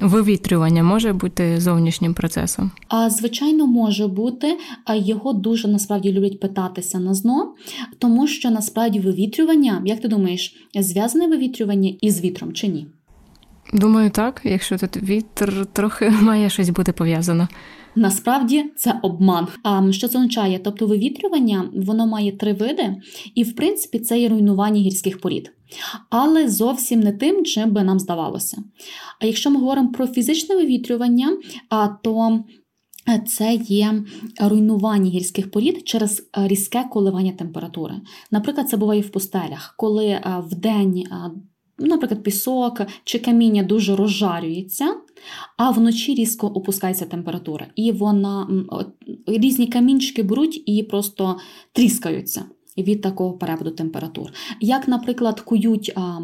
Вивітрювання 0.00 0.82
може 0.82 1.12
бути 1.12 1.60
зовнішнім 1.60 2.14
процесом? 2.14 2.70
А 2.88 3.10
звичайно, 3.10 3.66
може 3.66 4.06
бути, 4.06 4.58
а 4.84 4.94
його 4.94 5.32
дуже 5.32 5.68
насправді 5.68 6.12
люблять 6.12 6.40
питатися 6.40 6.98
на 6.98 7.14
зно, 7.14 7.54
тому 7.98 8.26
що 8.26 8.50
насправді 8.50 9.00
вивітрювання, 9.00 9.82
як 9.84 10.00
ти 10.00 10.08
думаєш, 10.08 10.54
зв'язане 10.74 11.26
вивітрювання 11.26 11.92
із 12.00 12.20
вітром 12.20 12.52
чи 12.52 12.68
ні? 12.68 12.86
Думаю, 13.72 14.10
так. 14.10 14.40
Якщо 14.44 14.78
тут 14.78 14.96
вітер 14.96 15.66
трохи 15.72 16.10
має 16.22 16.50
щось 16.50 16.70
бути 16.70 16.92
пов'язано. 16.92 17.48
Насправді 17.94 18.64
це 18.76 19.00
обман. 19.02 19.46
А 19.62 19.92
що 19.92 20.08
це 20.08 20.18
означає? 20.18 20.58
Тобто 20.58 20.86
вивітрювання 20.86 21.70
воно 21.74 22.06
має 22.06 22.32
три 22.32 22.52
види, 22.52 22.96
і 23.34 23.44
в 23.44 23.56
принципі 23.56 23.98
це 23.98 24.20
є 24.20 24.28
руйнування 24.28 24.80
гірських 24.80 25.20
порід. 25.20 25.52
Але 26.10 26.48
зовсім 26.48 27.00
не 27.00 27.12
тим, 27.12 27.44
чим 27.44 27.70
би 27.70 27.82
нам 27.82 27.98
здавалося. 27.98 28.62
А 29.20 29.26
якщо 29.26 29.50
ми 29.50 29.60
говоримо 29.60 29.92
про 29.92 30.06
фізичне 30.06 30.56
вивітрювання, 30.56 31.36
то 32.02 32.44
це 33.26 33.54
є 33.54 34.02
руйнування 34.40 35.10
гірських 35.10 35.50
порід 35.50 35.88
через 35.88 36.28
різке 36.32 36.84
коливання 36.90 37.32
температури. 37.32 37.94
Наприклад, 38.30 38.68
це 38.68 38.76
буває 38.76 39.00
в 39.00 39.08
пустелях, 39.08 39.74
коли 39.76 40.20
в 40.50 40.54
день 40.54 41.04
наприклад, 41.80 42.22
пісок 42.22 42.80
чи 43.04 43.18
каміння 43.18 43.62
дуже 43.62 43.96
розжарюється, 43.96 44.94
а 45.56 45.70
вночі 45.70 46.14
різко 46.14 46.46
опускається 46.46 47.04
температура. 47.04 47.66
І 47.76 47.92
вона 47.92 48.48
різні 49.26 49.66
камінчики 49.66 50.22
беруть 50.22 50.62
і 50.66 50.82
просто 50.82 51.36
тріскаються. 51.72 52.44
Від 52.78 53.02
такого 53.02 53.32
перепаду 53.32 53.70
температур. 53.70 54.32
Як, 54.60 54.88
наприклад, 54.88 55.40
кують 55.40 55.92
а, 55.96 56.20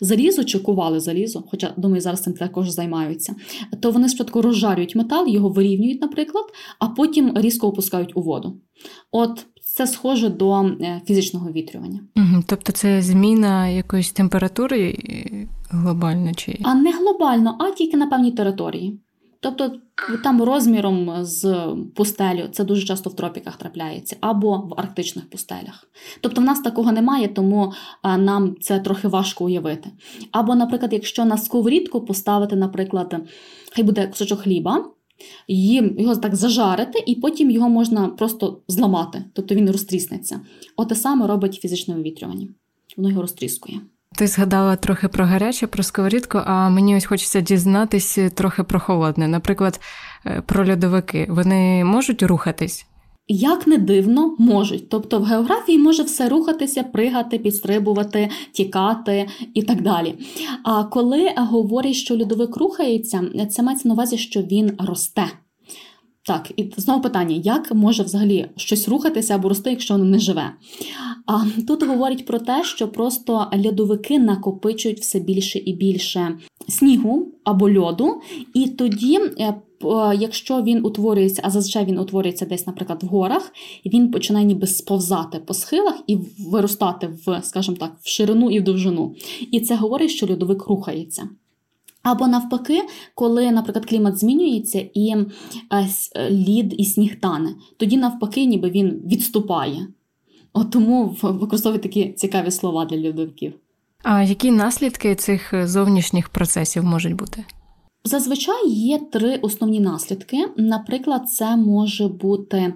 залізо 0.00 0.44
чи 0.44 0.58
кували 0.58 1.00
залізо, 1.00 1.44
хоча, 1.50 1.74
думаю, 1.76 2.00
зараз 2.00 2.22
цим 2.22 2.32
також 2.32 2.70
займаються, 2.70 3.34
то 3.80 3.90
вони 3.90 4.08
спочатку 4.08 4.42
розжарюють 4.42 4.96
метал, 4.96 5.28
його 5.28 5.48
вирівнюють, 5.48 6.00
наприклад, 6.00 6.44
а 6.78 6.88
потім 6.88 7.32
різко 7.36 7.68
опускають 7.68 8.16
у 8.16 8.22
воду. 8.22 8.60
От 9.12 9.46
це 9.78 9.86
схоже 9.86 10.28
до 10.28 10.62
е, 10.62 11.00
фізичного 11.06 11.52
вітрювання. 11.52 12.00
Угу, 12.16 12.42
Тобто 12.46 12.72
це 12.72 13.02
зміна 13.02 13.68
якоїсь 13.68 14.12
температури 14.12 14.98
глобально 15.70 16.34
чи 16.34 16.58
а 16.62 16.74
не 16.74 16.92
глобально, 16.92 17.56
а 17.60 17.70
тільки 17.70 17.96
на 17.96 18.06
певній 18.06 18.32
території. 18.32 19.00
Тобто 19.40 19.72
там 20.24 20.42
розміром 20.42 21.24
з 21.24 21.66
пустелю 21.94 22.48
це 22.52 22.64
дуже 22.64 22.86
часто 22.86 23.10
в 23.10 23.16
тропіках 23.16 23.56
трапляється, 23.56 24.16
або 24.20 24.58
в 24.58 24.74
арктичних 24.76 25.30
пустелях. 25.30 25.84
Тобто 26.20 26.40
в 26.40 26.44
нас 26.44 26.60
такого 26.60 26.92
немає, 26.92 27.28
тому 27.28 27.72
нам 28.04 28.56
це 28.60 28.78
трохи 28.78 29.08
важко 29.08 29.44
уявити. 29.44 29.90
Або, 30.32 30.54
наприклад, 30.54 30.92
якщо 30.92 31.24
на 31.24 31.38
сковорідку 31.38 32.00
поставити, 32.00 32.56
наприклад, 32.56 33.16
хай 33.72 33.84
буде 33.84 34.06
кусочок 34.06 34.40
хліба, 34.40 34.84
їм 35.48 35.94
його 35.98 36.16
так 36.16 36.36
зажарити, 36.36 37.04
і 37.06 37.14
потім 37.14 37.50
його 37.50 37.68
можна 37.68 38.08
просто 38.08 38.60
зламати, 38.68 39.24
тобто 39.32 39.54
він 39.54 39.70
розтріснеться. 39.70 40.40
Оте 40.76 40.94
саме 40.94 41.26
робить 41.26 41.54
фізичне 41.54 41.94
вивітрювання. 41.94 42.48
Воно 42.96 43.08
його 43.08 43.22
розтріскує. 43.22 43.80
Ти 44.16 44.26
згадала 44.26 44.76
трохи 44.76 45.08
про 45.08 45.24
гаряче, 45.24 45.66
про 45.66 45.82
сковорідку, 45.82 46.38
а 46.44 46.68
мені 46.68 46.96
ось 46.96 47.04
хочеться 47.04 47.40
дізнатися 47.40 48.30
трохи 48.30 48.62
про 48.62 48.80
холодне. 48.80 49.28
Наприклад, 49.28 49.80
е, 50.26 50.42
про 50.46 50.70
льодовики. 50.70 51.26
Вони 51.30 51.84
можуть 51.84 52.22
рухатись? 52.22 52.86
Як 53.28 53.66
не 53.66 53.78
дивно, 53.78 54.36
можуть. 54.38 54.88
Тобто 54.88 55.18
в 55.18 55.24
географії 55.24 55.78
може 55.78 56.02
все 56.02 56.28
рухатися, 56.28 56.82
пригати, 56.82 57.38
підстрибувати, 57.38 58.28
тікати 58.52 59.28
і 59.54 59.62
так 59.62 59.82
далі. 59.82 60.14
А 60.62 60.84
коли 60.84 61.30
говорять, 61.36 61.94
що 61.94 62.18
льодовик 62.18 62.56
рухається, 62.56 63.22
це 63.50 63.62
мається 63.62 63.88
на 63.88 63.94
увазі, 63.94 64.18
що 64.18 64.42
він 64.42 64.72
росте. 64.78 65.24
Так, 66.28 66.52
і 66.56 66.72
знову 66.76 67.00
питання: 67.00 67.40
як 67.44 67.74
може 67.74 68.02
взагалі 68.02 68.48
щось 68.56 68.88
рухатися 68.88 69.34
або 69.34 69.48
рости, 69.48 69.70
якщо 69.70 69.94
воно 69.94 70.04
не 70.04 70.18
живе? 70.18 70.50
А 71.26 71.44
тут 71.66 71.82
говорять 71.82 72.26
про 72.26 72.38
те, 72.38 72.64
що 72.64 72.88
просто 72.88 73.46
льодовики 73.66 74.18
накопичують 74.18 75.00
все 75.00 75.20
більше 75.20 75.58
і 75.58 75.72
більше 75.72 76.38
снігу 76.68 77.32
або 77.44 77.72
льоду, 77.72 78.20
і 78.54 78.66
тоді 78.66 79.18
е, 79.18 79.54
якщо 80.18 80.62
він 80.62 80.86
утворюється, 80.86 81.42
а 81.44 81.50
зазвичай 81.50 81.84
він 81.84 81.98
утворюється 81.98 82.46
десь, 82.46 82.66
наприклад, 82.66 83.02
в 83.02 83.06
горах, 83.06 83.52
він 83.86 84.10
починає 84.10 84.46
ніби 84.46 84.66
сповзати 84.66 85.38
по 85.38 85.54
схилах 85.54 85.94
і 86.06 86.18
виростати 86.38 87.08
в, 87.26 87.42
скажімо 87.42 87.76
так, 87.76 87.92
в 88.00 88.08
ширину 88.08 88.50
і 88.50 88.60
в 88.60 88.64
довжину. 88.64 89.14
І 89.50 89.60
це 89.60 89.76
говорить, 89.76 90.10
що 90.10 90.26
льодовик 90.26 90.66
рухається. 90.66 91.28
Або 92.02 92.26
навпаки, 92.26 92.82
коли, 93.14 93.50
наприклад, 93.50 93.86
клімат 93.86 94.18
змінюється 94.18 94.86
і 94.94 95.08
е, 95.08 95.26
е, 96.16 96.30
лід 96.30 96.74
і 96.78 96.84
сніг 96.84 97.20
тане, 97.20 97.54
тоді 97.76 97.96
навпаки, 97.96 98.44
ніби 98.44 98.70
він 98.70 99.02
відступає. 99.06 99.86
От 100.52 100.70
тому 100.70 101.16
використовують 101.22 101.82
такі 101.82 102.12
цікаві 102.12 102.50
слова 102.50 102.84
для 102.84 103.08
льодовиків. 103.08 103.52
А 104.02 104.22
які 104.22 104.50
наслідки 104.50 105.14
цих 105.14 105.68
зовнішніх 105.68 106.28
процесів 106.28 106.84
можуть 106.84 107.14
бути? 107.14 107.44
Зазвичай 108.04 108.68
є 108.68 108.98
три 108.98 109.36
основні 109.36 109.80
наслідки. 109.80 110.36
Наприклад, 110.56 111.30
це 111.30 111.56
може 111.56 112.08
бути 112.08 112.74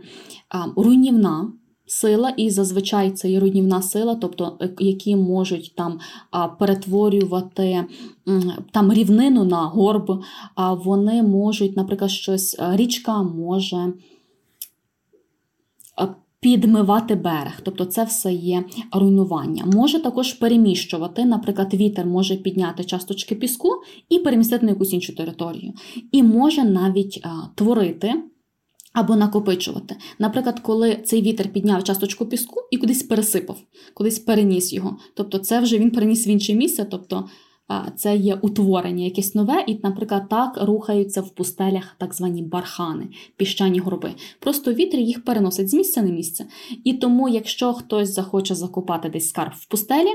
руйнівна 0.76 1.52
сила, 1.86 2.30
і 2.30 2.50
зазвичай 2.50 3.10
це 3.10 3.30
є 3.30 3.40
руйнівна 3.40 3.82
сила, 3.82 4.14
тобто 4.14 4.58
е, 4.60 4.70
які 4.78 5.16
можуть 5.16 5.74
там 5.76 6.00
перетворювати 6.58 7.84
там 8.70 8.92
рівнину 8.92 9.44
на 9.44 9.62
горб, 9.62 10.22
а 10.54 10.74
вони 10.74 11.22
можуть, 11.22 11.76
наприклад, 11.76 12.10
щось 12.10 12.56
річка 12.60 13.22
може 13.22 13.92
підмивати 16.42 17.14
берег, 17.14 17.61
тобто 17.62 17.84
це 17.84 18.04
все 18.04 18.32
є 18.32 18.64
руйнування. 18.92 19.64
Може 19.66 20.02
також 20.02 20.32
переміщувати, 20.32 21.25
наприклад, 21.25 21.75
вітер 21.75 22.06
може 22.06 22.37
підняти 22.37 22.84
часточки 22.84 23.34
піску 23.34 23.68
і 24.08 24.18
перемістити 24.18 24.66
на 24.66 24.72
якусь 24.72 24.92
іншу 24.92 25.14
територію. 25.14 25.72
І 26.12 26.22
може 26.22 26.64
навіть 26.64 27.20
а, 27.25 27.28
творити. 27.54 28.14
Або 28.94 29.16
накопичувати. 29.16 29.96
Наприклад, 30.18 30.61
коли 30.61 30.96
цей 31.04 31.22
вітер 31.22 31.49
підняв 31.52 31.84
часточку 31.84 32.26
піску 32.26 32.61
і 32.70 32.76
кудись 32.76 33.02
пересипав, 33.02 33.58
кудись 33.94 34.18
переніс 34.18 34.72
його. 34.72 34.96
Тобто, 35.14 35.38
це 35.38 35.61
вже 35.61 35.78
він 35.78 35.90
переніс 35.90 36.26
в 36.26 36.28
інше 36.28 36.54
місце, 36.54 36.87
тобто 36.90 37.28
це 37.96 38.16
є 38.16 38.34
утворення 38.34 39.04
якесь 39.04 39.34
нове, 39.34 39.64
і, 39.66 39.78
наприклад, 39.82 40.28
так 40.28 40.58
рухаються 40.62 41.20
в 41.20 41.30
пустелях 41.30 41.96
так 41.98 42.14
звані 42.14 42.42
бархани, 42.42 43.08
піщані 43.36 43.78
горби. 43.78 44.14
Просто 44.38 44.72
вітер 44.72 45.00
їх 45.00 45.24
переносить 45.24 45.70
з 45.70 45.74
місця 45.74 46.02
на 46.02 46.10
місце. 46.10 46.46
І 46.84 46.92
тому, 46.92 47.28
якщо 47.28 47.72
хтось 47.72 48.14
захоче 48.14 48.54
закопати 48.54 49.08
десь 49.08 49.28
скарб 49.28 49.52
в 49.56 49.66
пустелі, 49.66 50.10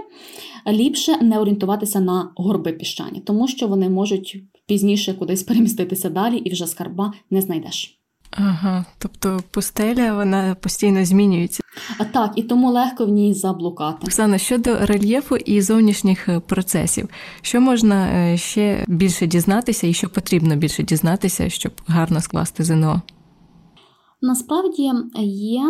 ліпше 0.68 1.18
не 1.22 1.40
орієнтуватися 1.40 2.00
на 2.00 2.32
горби 2.36 2.72
піщані, 2.72 3.20
тому 3.20 3.48
що 3.48 3.68
вони 3.68 3.90
можуть 3.90 4.44
пізніше 4.68 5.14
кудись 5.14 5.44
переміститися 5.44 6.10
далі, 6.10 6.38
і 6.38 6.52
вже 6.52 6.68
скарба 6.68 7.14
не 7.30 7.42
знайдеш. 7.42 7.97
Ага, 8.40 8.86
тобто 8.98 9.40
пустеля 9.52 10.14
вона 10.14 10.56
постійно 10.56 11.06
змінюється. 11.06 11.64
А 11.98 12.04
так, 12.04 12.32
і 12.36 12.44
тому 12.44 12.72
легко 12.72 13.06
в 13.06 13.10
ній 13.10 13.34
заблукати. 13.34 13.98
Оксана, 14.04 14.38
щодо 14.38 14.78
рельєфу 14.86 15.38
і 15.38 15.62
зовнішніх 15.62 16.30
е, 16.30 16.40
процесів, 16.40 17.10
що 17.42 17.62
можна 17.62 18.08
е, 18.08 18.38
ще 18.38 18.86
більше 18.88 19.28
дізнатися, 19.28 19.88
і 19.88 19.94
що 19.94 20.10
потрібно 20.10 20.56
більше 20.56 20.84
дізнатися, 20.84 21.50
щоб 21.50 21.72
гарно 21.88 22.22
скласти 22.22 22.64
ЗНО? 22.64 23.02
Насправді 24.22 24.92
є 25.24 25.64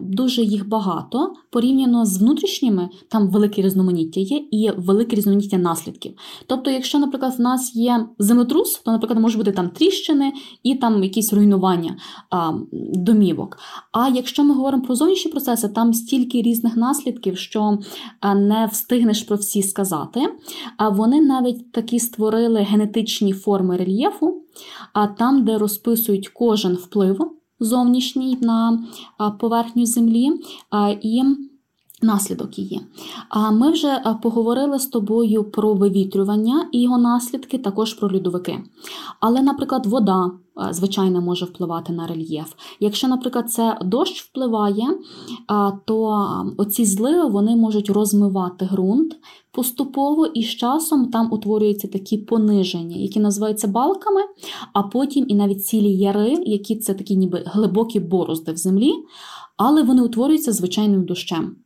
дуже 0.00 0.42
їх 0.42 0.68
багато 0.68 1.34
порівняно 1.50 2.06
з 2.06 2.18
внутрішніми, 2.18 2.88
там 3.08 3.28
велике 3.30 3.62
різноманіття 3.62 4.20
є 4.20 4.44
і 4.50 4.70
велике 4.76 5.16
різноманіття 5.16 5.58
наслідків. 5.58 6.14
Тобто, 6.46 6.70
якщо, 6.70 6.98
наприклад, 6.98 7.34
в 7.38 7.40
нас 7.40 7.76
є 7.76 8.06
землетрус, 8.18 8.80
то, 8.84 8.90
наприклад, 8.90 9.20
може 9.20 9.38
бути 9.38 9.52
там 9.52 9.68
тріщини 9.68 10.32
і 10.62 10.74
там 10.74 11.04
якісь 11.04 11.32
руйнування 11.32 11.96
а, 12.30 12.52
домівок. 12.92 13.58
А 13.92 14.08
якщо 14.08 14.44
ми 14.44 14.54
говоримо 14.54 14.82
про 14.82 14.94
зовнішні 14.94 15.30
процеси, 15.30 15.68
там 15.68 15.94
стільки 15.94 16.42
різних 16.42 16.76
наслідків, 16.76 17.38
що 17.38 17.78
не 18.36 18.68
встигнеш 18.72 19.22
про 19.22 19.36
всі 19.36 19.62
сказати. 19.62 20.20
А 20.76 20.88
вони 20.88 21.20
навіть 21.20 21.72
такі 21.72 21.98
створили 21.98 22.60
генетичні 22.60 23.32
форми 23.32 23.76
рельєфу, 23.76 24.42
а 24.92 25.06
там, 25.06 25.44
де 25.44 25.58
розписують 25.58 26.28
кожен 26.28 26.74
вплив 26.74 27.37
зовнішній 27.60 28.38
на 28.40 28.84
поверхню 29.40 29.86
землі 29.86 30.30
і 31.02 31.22
наслідок 32.02 32.58
її. 32.58 32.80
А 33.28 33.50
ми 33.50 33.70
вже 33.70 34.18
поговорили 34.22 34.78
з 34.78 34.86
тобою 34.86 35.44
про 35.44 35.74
вивітрювання 35.74 36.68
і 36.72 36.82
його 36.82 36.98
наслідки, 36.98 37.58
також 37.58 37.94
про 37.94 38.16
льодовики. 38.16 38.58
Але, 39.20 39.42
наприклад, 39.42 39.86
вода. 39.86 40.30
Звичайно, 40.70 41.20
може 41.20 41.44
впливати 41.44 41.92
на 41.92 42.06
рельєф. 42.06 42.52
Якщо, 42.80 43.08
наприклад, 43.08 43.50
це 43.50 43.78
дощ 43.84 44.22
впливає, 44.22 44.86
то 45.84 46.26
оці 46.56 46.84
зливи 46.84 47.28
вони 47.30 47.56
можуть 47.56 47.90
розмивати 47.90 48.68
ґрунт 48.72 49.16
поступово 49.52 50.26
і 50.26 50.42
з 50.42 50.46
часом 50.46 51.06
там 51.06 51.32
утворюються 51.32 51.88
такі 51.88 52.18
пониження, 52.18 52.96
які 52.96 53.20
називаються 53.20 53.68
балками, 53.68 54.20
а 54.72 54.82
потім 54.82 55.24
і 55.28 55.34
навіть 55.34 55.66
цілі 55.66 55.96
яри, 55.96 56.42
які 56.46 56.76
це 56.76 56.94
такі 56.94 57.16
ніби 57.16 57.42
глибокі 57.46 58.00
борозди 58.00 58.52
в 58.52 58.56
землі, 58.56 58.92
але 59.56 59.82
вони 59.82 60.02
утворюються 60.02 60.52
звичайним 60.52 61.04
дощем. 61.04 61.56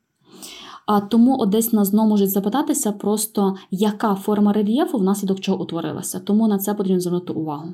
А 0.87 1.01
тому 1.01 1.47
десь 1.47 1.73
нас 1.73 1.89
знову 1.89 2.09
можуть 2.09 2.31
запитатися, 2.31 2.93
просто 2.93 3.57
яка 3.71 4.15
форма 4.15 4.53
рельєфу 4.53 4.99
внаслідок 4.99 5.41
чого 5.41 5.63
утворилася. 5.63 6.21
Тому 6.21 6.49
на 6.49 6.59
це 6.59 6.75
потрібно 6.75 7.01
звернути 7.01 7.33
увагу. 7.33 7.69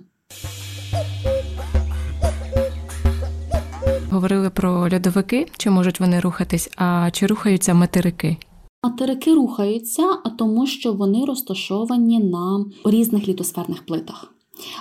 Говорили 4.11 4.51
про 4.51 4.89
льодовики, 4.93 5.47
чи 5.59 5.71
можуть 5.71 6.01
вони 6.01 6.21
рухатись, 6.21 6.71
а 6.77 7.11
чи 7.13 7.27
рухаються 7.27 7.75
материки? 7.75 8.37
Материки 8.85 9.35
рухаються, 9.35 10.03
тому 10.39 10.67
що 10.67 10.93
вони 10.93 11.25
розташовані 11.25 12.19
на 12.19 12.65
різних 12.85 13.29
літосферних 13.29 13.87
плитах. 13.87 14.35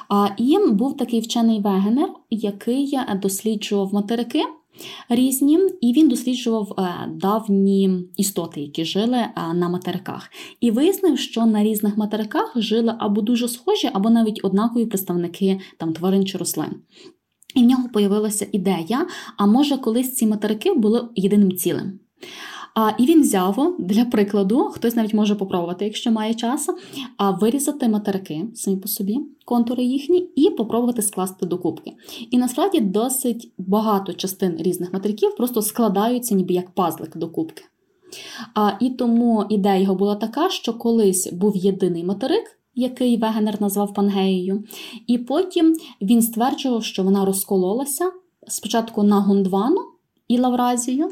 А 0.10 0.27
їм 0.38 0.75
був 0.75 0.98
такий 0.98 1.19
вчений 1.19 1.62
вегенер, 1.62 2.09
який 2.29 3.00
досліджував 3.22 3.94
материки 3.94 4.44
різні, 5.09 5.59
і 5.81 5.94
він 5.94 6.07
досліджував 6.07 6.72
е, 6.79 7.09
давні 7.11 8.00
істоти, 8.18 8.61
які 8.61 8.85
жили 8.85 9.18
е, 9.18 9.31
на 9.53 9.70
материках. 9.70 10.29
І 10.61 10.72
вияснив, 10.72 11.20
що 11.20 11.46
на 11.46 11.63
різних 11.63 11.98
материках 11.98 12.53
жили 12.55 12.96
або 13.00 13.22
дуже 13.22 13.48
схожі, 13.48 13.90
або 13.94 14.09
навіть 14.09 14.40
однакові 14.44 14.85
представники 14.85 15.59
там 15.77 15.94
тварин 15.94 16.25
чи 16.25 16.37
рослин. 16.37 16.72
І 17.55 17.63
в 17.63 17.66
нього 17.66 17.90
появилася 17.94 18.48
ідея: 18.51 19.07
а 19.37 19.46
може, 19.46 19.77
колись 19.77 20.16
ці 20.16 20.27
материки 20.27 20.74
були 20.74 21.09
єдиним 21.16 21.57
цілим. 21.57 22.00
А, 22.79 22.92
І 22.98 23.05
він 23.05 23.22
взяв 23.22 23.75
для 23.79 24.05
прикладу, 24.05 24.59
хтось 24.59 24.96
навіть 24.96 25.13
може 25.13 25.35
попробувати, 25.35 25.85
якщо 25.85 26.11
має 26.11 26.33
час, 26.33 26.70
а 27.18 27.31
вирізати 27.31 27.90
материки 27.90 28.46
самі 28.55 28.77
по 28.77 28.87
собі, 28.87 29.20
контури 29.46 29.83
їхні, 29.83 30.29
і 30.35 30.50
попробувати 30.50 31.01
скласти 31.01 31.46
докупки. 31.46 31.94
І 32.31 32.37
насправді 32.37 32.79
досить 32.79 33.51
багато 33.57 34.13
частин 34.13 34.55
різних 34.59 34.94
материків 34.94 35.35
просто 35.35 35.61
складаються, 35.61 36.35
ніби 36.35 36.53
як 36.53 36.70
пазлик 36.72 37.18
докупки. 37.18 37.63
А, 38.53 38.72
І 38.79 38.90
тому 38.90 39.46
ідея 39.50 39.77
його 39.77 39.96
була 39.96 40.16
така, 40.16 40.50
що 40.50 40.74
колись 40.74 41.33
був 41.33 41.57
єдиний 41.57 42.03
материк. 42.03 42.44
Який 42.75 43.18
Вегенер 43.18 43.61
назвав 43.61 43.94
Пангеєю, 43.94 44.63
і 45.07 45.18
потім 45.18 45.75
він 46.01 46.22
стверджував, 46.22 46.83
що 46.83 47.03
вона 47.03 47.25
розкололася 47.25 48.11
спочатку 48.48 49.03
на 49.03 49.20
Гондвану 49.20 49.81
і 50.27 50.40
Лавразію, 50.40 51.09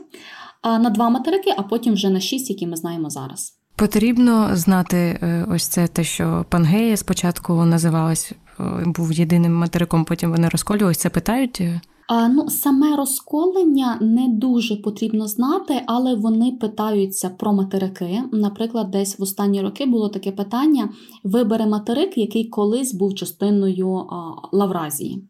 на 0.65 0.89
два 0.89 1.09
материки, 1.09 1.53
а 1.57 1.61
потім 1.61 1.93
вже 1.93 2.09
на 2.09 2.19
шість, 2.19 2.49
які 2.49 2.67
ми 2.67 2.75
знаємо 2.75 3.09
зараз. 3.09 3.53
Потрібно 3.75 4.49
знати 4.53 4.97
е, 4.97 5.47
ось 5.51 5.67
це 5.67 5.87
те, 5.87 6.03
що 6.03 6.45
Пангея 6.49 6.97
спочатку 6.97 7.53
називалась, 7.53 8.31
е, 8.31 8.63
був 8.85 9.11
єдиним 9.11 9.55
материком, 9.55 10.05
потім 10.05 10.31
вони 10.31 10.49
розколювалися. 10.49 10.99
Це 10.99 11.09
питають. 11.09 11.61
А, 12.07 12.27
ну, 12.27 12.49
Саме 12.49 12.95
розколення 12.95 13.97
не 14.01 14.27
дуже 14.27 14.75
потрібно 14.75 15.27
знати, 15.27 15.81
але 15.85 16.15
вони 16.15 16.51
питаються 16.51 17.29
про 17.29 17.53
материки. 17.53 18.23
Наприклад, 18.31 18.91
десь 18.91 19.19
в 19.19 19.23
останні 19.23 19.61
роки 19.61 19.85
було 19.85 20.09
таке 20.09 20.31
питання: 20.31 20.89
вибери 21.23 21.65
материк, 21.65 22.17
який 22.17 22.49
колись 22.49 22.93
був 22.93 23.15
частиною 23.15 23.95
а, 23.95 24.33
Лавразії. 24.51 25.27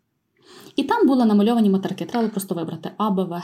І 0.75 0.83
там 0.83 1.07
були 1.07 1.25
намальовані 1.25 1.69
материки, 1.69 2.05
треба 2.05 2.27
просто 2.27 2.55
вибрати 2.55 2.91
А, 2.97 3.09
Б, 3.09 3.23
В, 3.23 3.29
Г. 3.29 3.43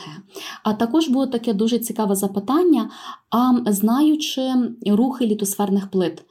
А 0.64 0.74
також 0.74 1.10
було 1.10 1.28
таке 1.28 1.54
дуже 1.54 1.80
цікаве 1.80 2.16
запитання: 2.16 2.90
а 3.30 3.72
знаючи 3.72 4.54
рухи 4.86 5.26
літосферних 5.26 5.92
плит. 5.92 6.24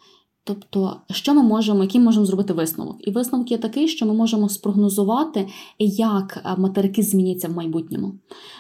Тобто, 0.44 0.96
що 1.10 1.34
ми 1.34 1.42
можемо, 1.42 1.82
який 1.82 2.00
можемо 2.00 2.26
зробити 2.26 2.52
висновок? 2.52 2.96
І 3.08 3.10
висновок 3.10 3.50
є 3.50 3.58
такий, 3.58 3.88
що 3.88 4.06
ми 4.06 4.14
можемо 4.14 4.48
спрогнозувати, 4.48 5.48
як 5.78 6.54
материки 6.58 7.02
зміняться 7.02 7.48
в 7.48 7.56
майбутньому. 7.56 8.14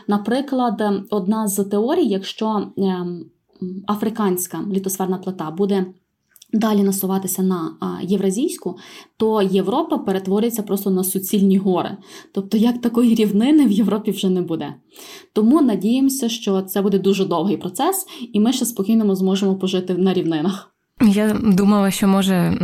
Наприклад, 0.08 1.04
одна 1.10 1.48
з 1.48 1.64
теорій, 1.64 2.06
якщо 2.06 2.66
ем, 2.76 3.24
африканська 3.86 4.60
літосферна 4.72 5.18
плита 5.18 5.50
буде 5.50 5.86
далі 6.52 6.82
насуватися 6.82 7.42
на 7.42 7.76
євразійську, 8.02 8.78
то 9.16 9.42
Європа 9.42 9.98
перетвориться 9.98 10.62
просто 10.62 10.90
на 10.90 11.04
суцільні 11.04 11.56
гори. 11.56 11.96
Тобто, 12.32 12.56
як 12.56 12.80
такої 12.80 13.14
рівнини 13.14 13.66
в 13.66 13.70
Європі 13.70 14.10
вже 14.10 14.28
не 14.28 14.42
буде. 14.42 14.74
Тому 15.32 15.62
надіємося, 15.62 16.28
що 16.28 16.62
це 16.62 16.82
буде 16.82 16.98
дуже 16.98 17.24
довгий 17.24 17.56
процес, 17.56 18.06
і 18.32 18.40
ми 18.40 18.52
ще 18.52 18.64
спокійно 18.66 19.14
зможемо 19.14 19.56
пожити 19.56 19.94
на 19.94 20.14
рівнинах. 20.14 20.74
Я 21.02 21.40
думала, 21.42 21.90
що 21.90 22.08
може 22.08 22.58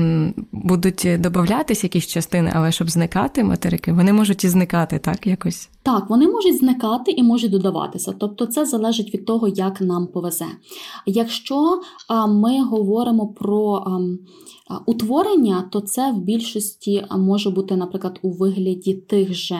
будуть 0.52 1.08
додатись 1.18 1.84
якісь 1.84 2.06
частини, 2.06 2.52
але 2.54 2.72
щоб 2.72 2.90
зникати 2.90 3.44
материки, 3.44 3.92
вони 3.92 4.12
можуть 4.12 4.44
і 4.44 4.48
зникати, 4.48 4.98
так 4.98 5.26
якось. 5.26 5.68
Так, 5.82 6.10
вони 6.10 6.28
можуть 6.28 6.58
зникати 6.58 7.10
і 7.10 7.22
можуть 7.22 7.50
додаватися. 7.50 8.14
Тобто 8.18 8.46
це 8.46 8.66
залежить 8.66 9.14
від 9.14 9.26
того, 9.26 9.48
як 9.48 9.80
нам 9.80 10.06
повезе. 10.06 10.46
Якщо 11.06 11.80
ми 12.28 12.64
говоримо 12.64 13.26
про 13.26 13.86
утворення, 14.86 15.68
то 15.72 15.80
це 15.80 16.12
в 16.12 16.18
більшості 16.18 17.04
може 17.18 17.50
бути, 17.50 17.76
наприклад, 17.76 18.18
у 18.22 18.30
вигляді 18.30 18.94
тих 18.94 19.34
же 19.34 19.58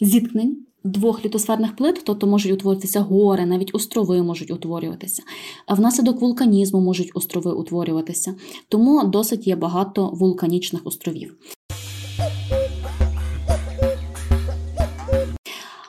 зіткнень 0.00 0.67
двох 0.84 1.24
літосферних 1.24 1.76
плит, 1.76 2.02
тобто 2.04 2.26
можуть 2.26 2.52
утворитися 2.52 3.00
гори, 3.00 3.46
навіть 3.46 3.74
острови 3.74 4.22
можуть 4.22 4.50
утворюватися. 4.50 5.22
Внаслідок 5.68 6.20
вулканізму 6.20 6.80
можуть 6.80 7.10
острови 7.14 7.52
утворюватися. 7.52 8.34
Тому 8.68 9.04
досить 9.04 9.46
є 9.46 9.56
багато 9.56 10.10
вулканічних 10.10 10.80
островів. 10.84 11.36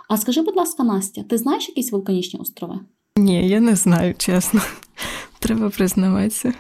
А 0.10 0.18
скажи, 0.18 0.42
будь 0.42 0.56
ласка, 0.56 0.84
Настя, 0.84 1.24
ти 1.24 1.38
знаєш 1.38 1.70
якісь 1.70 1.92
вулканічні 1.92 2.40
острови? 2.40 2.80
Ні, 3.18 3.50
я 3.50 3.60
не 3.60 3.76
знаю, 3.76 4.16
чесно. 4.18 4.62
Треба 5.50 5.70
признаватися. 5.70 6.54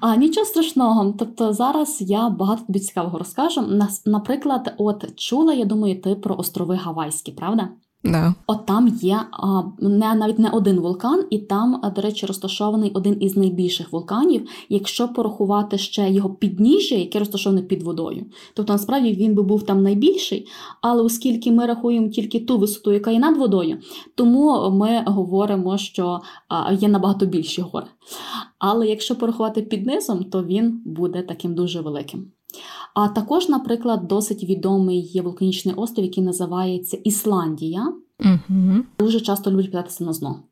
А 0.00 0.16
нічого 0.16 0.46
страшного. 0.46 1.14
Тобто 1.18 1.52
зараз 1.52 1.96
я 2.00 2.28
багато 2.30 2.62
тобі 2.66 2.78
цікавого 2.78 3.18
розкажу. 3.18 3.62
Наприклад, 4.06 4.74
от 4.78 5.18
чула, 5.20 5.54
я 5.54 5.64
думаю, 5.64 6.00
ти 6.00 6.14
про 6.14 6.36
острови 6.36 6.76
Гавайські, 6.76 7.32
правда? 7.32 7.68
Да. 8.04 8.34
От 8.46 8.66
там 8.66 8.88
є 8.88 9.20
а, 9.32 9.62
не 9.78 10.14
навіть 10.14 10.38
не 10.38 10.50
один 10.50 10.80
вулкан, 10.80 11.24
і 11.30 11.38
там, 11.38 11.80
а, 11.82 11.90
до 11.90 12.00
речі, 12.02 12.26
розташований 12.26 12.90
один 12.94 13.16
із 13.20 13.36
найбільших 13.36 13.92
вулканів, 13.92 14.48
якщо 14.68 15.08
порахувати 15.08 15.78
ще 15.78 16.10
його 16.10 16.30
підніжжя, 16.30 16.94
яке 16.94 17.18
розташоване 17.18 17.62
під 17.62 17.82
водою. 17.82 18.26
Тобто, 18.54 18.72
насправді 18.72 19.12
він 19.12 19.34
би 19.34 19.42
був 19.42 19.62
там 19.62 19.82
найбільший, 19.82 20.46
але 20.80 21.02
оскільки 21.02 21.52
ми 21.52 21.66
рахуємо 21.66 22.08
тільки 22.08 22.40
ту 22.40 22.58
висоту, 22.58 22.92
яка 22.92 23.10
є 23.10 23.18
над 23.18 23.36
водою, 23.36 23.78
тому 24.14 24.70
ми 24.70 25.04
говоримо, 25.06 25.78
що 25.78 26.20
а, 26.48 26.72
є 26.72 26.88
набагато 26.88 27.26
більші 27.26 27.62
гори. 27.62 27.86
Але 28.58 28.86
якщо 28.86 29.16
порахувати 29.16 29.62
під 29.62 29.86
низом, 29.86 30.24
то 30.24 30.44
він 30.44 30.82
буде 30.84 31.22
таким 31.22 31.54
дуже 31.54 31.80
великим. 31.80 32.26
А 32.94 33.08
також, 33.08 33.48
наприклад, 33.48 34.08
досить 34.08 34.44
відомий 34.44 35.00
є 35.00 35.22
вулканічний 35.22 35.74
острів, 35.74 36.04
який 36.04 36.24
називається 36.24 36.96
Ісландія. 37.04 37.92
Угу. 38.20 38.74
Дуже 38.98 39.20
часто 39.20 39.50
люблять 39.50 39.72
питатися 39.72 40.04
на 40.04 40.12
зно. 40.12 40.42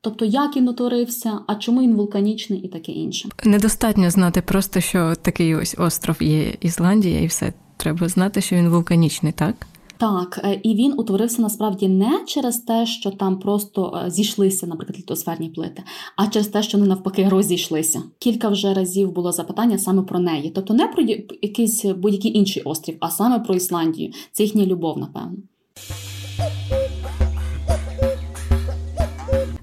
Тобто, 0.00 0.24
як 0.24 0.56
він 0.56 0.68
утворився, 0.68 1.38
а 1.46 1.54
чому 1.54 1.82
він 1.82 1.94
вулканічний 1.94 2.60
і 2.60 2.68
таке 2.68 2.92
інше. 2.92 3.28
Недостатньо 3.44 4.10
знати 4.10 4.42
просто, 4.42 4.80
що 4.80 5.14
такий 5.22 5.54
ось 5.54 5.74
остров 5.78 6.22
є 6.22 6.56
Ісландія, 6.60 7.20
і 7.20 7.26
все. 7.26 7.52
Треба 7.76 8.08
знати, 8.08 8.40
що 8.40 8.56
він 8.56 8.68
вулканічний, 8.68 9.32
так? 9.32 9.66
Так, 9.98 10.40
е, 10.44 10.60
і 10.62 10.74
він 10.74 10.94
утворився 10.96 11.42
насправді 11.42 11.88
не 11.88 12.24
через 12.26 12.58
те, 12.58 12.86
що 12.86 13.10
там 13.10 13.38
просто 13.38 14.02
е, 14.06 14.10
зійшлися, 14.10 14.66
наприклад, 14.66 14.98
літосферні 14.98 15.48
плити, 15.48 15.82
а 16.16 16.26
через 16.26 16.48
те, 16.48 16.62
що 16.62 16.78
вони 16.78 16.88
навпаки 16.88 17.28
розійшлися. 17.28 18.02
Кілька 18.18 18.48
вже 18.48 18.74
разів 18.74 19.12
було 19.12 19.32
запитання 19.32 19.78
саме 19.78 20.02
про 20.02 20.18
неї. 20.18 20.50
Тобто 20.54 20.74
не 20.74 20.86
про 20.86 21.02
якийсь 21.42 21.84
будь-який 21.84 22.38
інший 22.38 22.62
острів, 22.62 22.96
а 23.00 23.10
саме 23.10 23.38
про 23.38 23.54
Ісландію. 23.54 24.12
Це 24.32 24.42
їхня 24.42 24.66
любов, 24.66 24.98
напевно. 24.98 25.36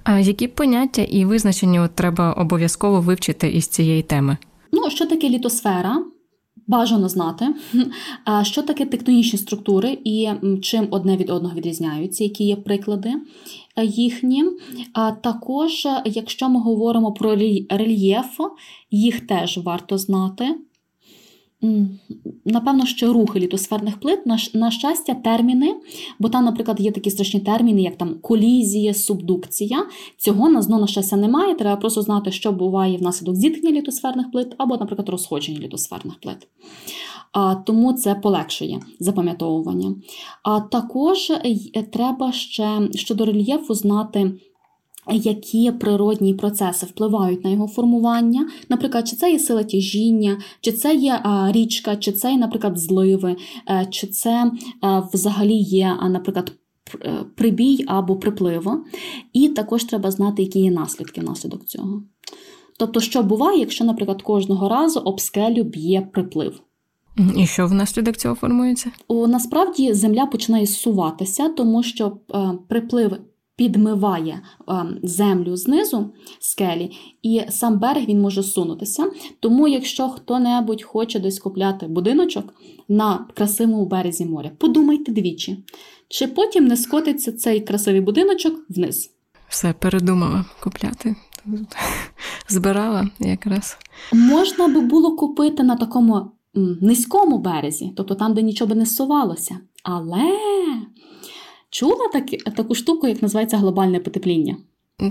А 0.04 0.20
які 0.20 0.48
поняття 0.48 1.02
і 1.02 1.26
визначення 1.26 1.88
треба 1.88 2.34
обов'язково 2.34 3.02
вивчити 3.02 3.50
із 3.52 3.68
цієї 3.68 4.02
теми? 4.02 4.38
Ну, 4.72 4.90
що 4.90 5.06
таке 5.06 5.30
літосфера? 5.30 6.04
Бажано 6.68 7.10
знати. 7.10 7.48
Що 8.44 8.62
таке 8.62 8.86
тектонічні 8.86 9.40
структури 9.40 9.98
і 10.04 10.30
чим 10.62 10.88
одне 10.92 11.18
від 11.18 11.30
одного 11.30 11.56
відрізняються, 11.56 12.24
які 12.24 12.44
є 12.44 12.56
приклади 12.56 13.14
е, 13.76 13.86
їхні. 13.86 14.44
А 14.94 15.12
також, 15.12 15.86
е, 15.86 16.02
якщо 16.06 16.50
ми 16.50 16.60
говоримо 16.60 17.12
про 17.12 17.36
рельєф, 17.70 18.40
їх 18.92 19.28
теж 19.28 19.58
варто 19.58 19.98
знати. 19.98 20.56
Напевно, 22.46 22.86
що 22.86 23.14
рухи 23.14 23.40
літосферних 23.40 24.00
плит, 24.00 24.26
на, 24.26 24.38
на 24.54 24.72
щастя, 24.72 25.14
терміни, 25.14 25.76
бо 26.20 26.30
там, 26.30 26.46
наприклад, 26.46 26.80
є 26.80 26.92
такі 26.92 27.10
страшні 27.10 27.40
терміни, 27.40 27.82
як 27.82 27.98
там 27.98 28.16
колізія, 28.22 28.94
субдукція. 28.94 29.86
Цього 30.18 30.50
на 30.50 30.62
зно, 30.62 30.80
на 30.80 30.88
щастя, 30.88 31.16
немає. 31.16 31.56
Треба 31.56 31.76
просто 31.76 32.02
знати, 32.02 32.32
що 32.32 32.52
буває 32.52 32.98
внаслідок 32.98 33.36
зіткнення 33.36 33.80
літосферних 33.80 34.32
плит 34.32 34.56
або, 34.58 34.78
наприклад, 34.78 35.10
розходження 35.10 35.60
літосферних 35.60 36.20
плит. 36.20 36.48
А, 37.32 37.56
тому 37.56 37.94
це 37.94 38.16
полегшує 38.16 38.80
запам'ятовування. 39.00 39.96
А 40.44 40.60
також 40.60 41.30
е, 41.30 41.84
треба 41.84 42.32
ще 42.32 42.90
щодо 42.96 43.26
рельєфу 43.26 43.74
знати. 43.74 44.32
Які 45.12 45.72
природні 45.72 46.34
процеси 46.34 46.86
впливають 46.86 47.44
на 47.44 47.50
його 47.50 47.68
формування? 47.68 48.50
Наприклад, 48.70 49.08
чи 49.08 49.16
це 49.16 49.32
є 49.32 49.40
сила 49.40 49.64
тяжіння, 49.64 50.38
чи 50.62 50.72
це 50.72 50.96
є 50.96 51.22
річка, 51.52 51.96
чи 51.96 52.12
це 52.12 52.32
є, 52.32 52.38
наприклад, 52.38 52.80
зливи, 52.80 53.36
е, 53.70 53.88
чи 53.92 54.08
це 54.08 54.52
е, 54.84 55.04
взагалі 55.14 55.56
є, 55.56 55.98
наприклад, 56.10 56.52
е, 57.02 57.26
прибій 57.36 57.86
або 57.88 58.16
приплив. 58.16 58.84
І 59.34 59.50
також 59.50 59.84
треба 59.84 60.12
знати, 60.12 60.44
які 60.44 60.60
є 60.60 60.72
наслідки 60.72 61.22
внаслідок 61.22 61.66
цього. 61.66 62.04
Тобто, 62.80 63.00
що 63.00 63.24
буває, 63.24 63.60
якщо, 63.60 63.86
наприклад, 63.86 64.22
кожного 64.22 64.70
разу 64.70 65.00
об 65.00 65.22
скелю 65.22 65.64
б'є 65.64 66.02
приплив. 66.14 66.62
І 67.38 67.48
що 67.48 67.68
внаслідок 67.68 68.18
цього 68.18 68.36
формується? 68.36 68.92
О, 69.08 69.28
насправді 69.28 69.94
земля 69.94 70.26
починає 70.26 70.66
зсуватися, 70.66 71.50
тому 71.50 71.84
що 71.84 72.18
е, 72.36 72.52
приплив 72.68 73.18
підмиває 73.56 74.42
е, 74.70 74.74
землю 75.04 75.56
знизу 75.56 76.14
скелі, 76.40 76.92
і 77.22 77.42
сам 77.50 77.80
берег 77.80 78.06
він 78.06 78.22
може 78.22 78.44
сунутися. 78.44 79.12
Тому, 79.40 79.68
якщо 79.68 80.10
хто-небудь 80.10 80.84
хоче 80.84 81.20
десь 81.20 81.40
купляти 81.40 81.88
будиночок 81.88 82.54
на 82.88 83.28
красивому 83.34 83.86
березі 83.86 84.26
моря, 84.26 84.52
подумайте 84.58 85.12
двічі, 85.12 85.64
чи 86.08 86.28
потім 86.28 86.68
не 86.68 86.78
скотиться 86.78 87.32
цей 87.32 87.62
красивий 87.62 88.02
будиночок 88.02 88.54
вниз. 88.70 89.10
Все 89.50 89.74
передумала 89.74 90.46
купляти. 90.64 91.16
Збирала 92.50 93.10
якраз. 93.20 93.78
Можна 94.14 94.68
би 94.68 94.82
було 94.82 95.16
купити 95.16 95.64
на 95.64 95.76
такому 95.76 96.32
низькому 96.82 97.38
березі, 97.38 97.94
тобто 97.98 98.16
там, 98.16 98.34
де 98.34 98.42
нічого 98.42 98.70
би 98.70 98.76
не 98.76 98.86
зсувалося. 98.86 99.58
Але 99.84 100.38
чула 101.74 102.08
таки, 102.14 102.38
таку 102.38 102.76
штуку, 102.76 103.08
як 103.08 103.22
називається 103.22 103.58
глобальне 103.58 104.00
потепління. 104.00 104.58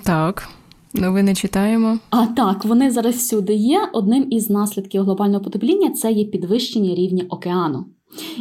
Так, 0.02 0.48
новини 0.94 1.34
читаємо. 1.34 1.98
А 2.10 2.26
так, 2.26 2.64
вони 2.64 2.90
зараз 2.90 3.14
всюди 3.14 3.54
є. 3.54 3.88
Одним 3.92 4.26
із 4.30 4.50
наслідків 4.50 5.02
глобального 5.02 5.44
потепління 5.44 5.90
це 5.90 6.12
є 6.12 6.24
підвищення 6.24 6.94
рівня 6.94 7.24
океану. 7.28 7.84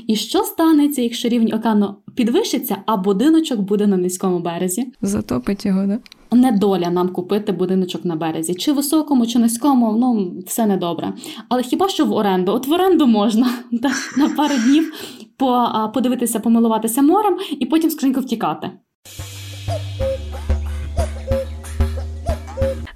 І 0.07 0.15
що 0.15 0.43
станеться, 0.43 1.01
якщо 1.01 1.29
рівень 1.29 1.53
океану 1.53 1.95
підвищиться, 2.15 2.77
а 2.85 2.97
будиночок 2.97 3.59
буде 3.59 3.87
на 3.87 3.97
низькому 3.97 4.39
березі? 4.39 4.93
Затопить 5.01 5.65
його, 5.65 5.85
да? 5.85 5.99
Недоля 6.31 6.89
нам 6.89 7.09
купити 7.09 7.51
будиночок 7.51 8.05
на 8.05 8.15
березі, 8.15 8.55
чи 8.55 8.71
високому, 8.71 9.27
чи 9.27 9.39
низькому, 9.39 9.91
ну 9.91 10.33
все 10.47 10.65
недобре. 10.65 11.13
Але 11.49 11.63
хіба 11.63 11.89
що 11.89 12.05
в 12.05 12.11
оренду? 12.11 12.51
От 12.51 12.67
в 12.67 12.71
оренду 12.71 13.07
можна 13.07 13.49
так, 13.81 13.93
на 14.17 14.29
пару 14.29 14.55
днів 14.65 14.93
по, 15.37 15.69
подивитися, 15.93 16.39
помилуватися 16.39 17.01
морем 17.01 17.37
і 17.59 17.65
потім 17.65 17.89
скринько 17.89 18.21
втікати. 18.21 18.71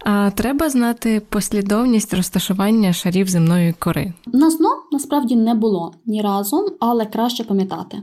А 0.08 0.32
треба 0.32 0.70
знати 0.70 1.22
послідовність 1.30 2.14
розташування 2.14 2.94
шарів 2.94 3.28
земної 3.28 3.74
кори. 3.80 4.14
На 4.28 4.50
зно 4.50 4.70
насправді 4.92 5.36
не 5.36 5.54
було 5.54 5.94
ні 6.06 6.22
разу, 6.22 6.78
але 6.80 7.06
краще 7.06 7.44
пам'ятати. 7.44 8.02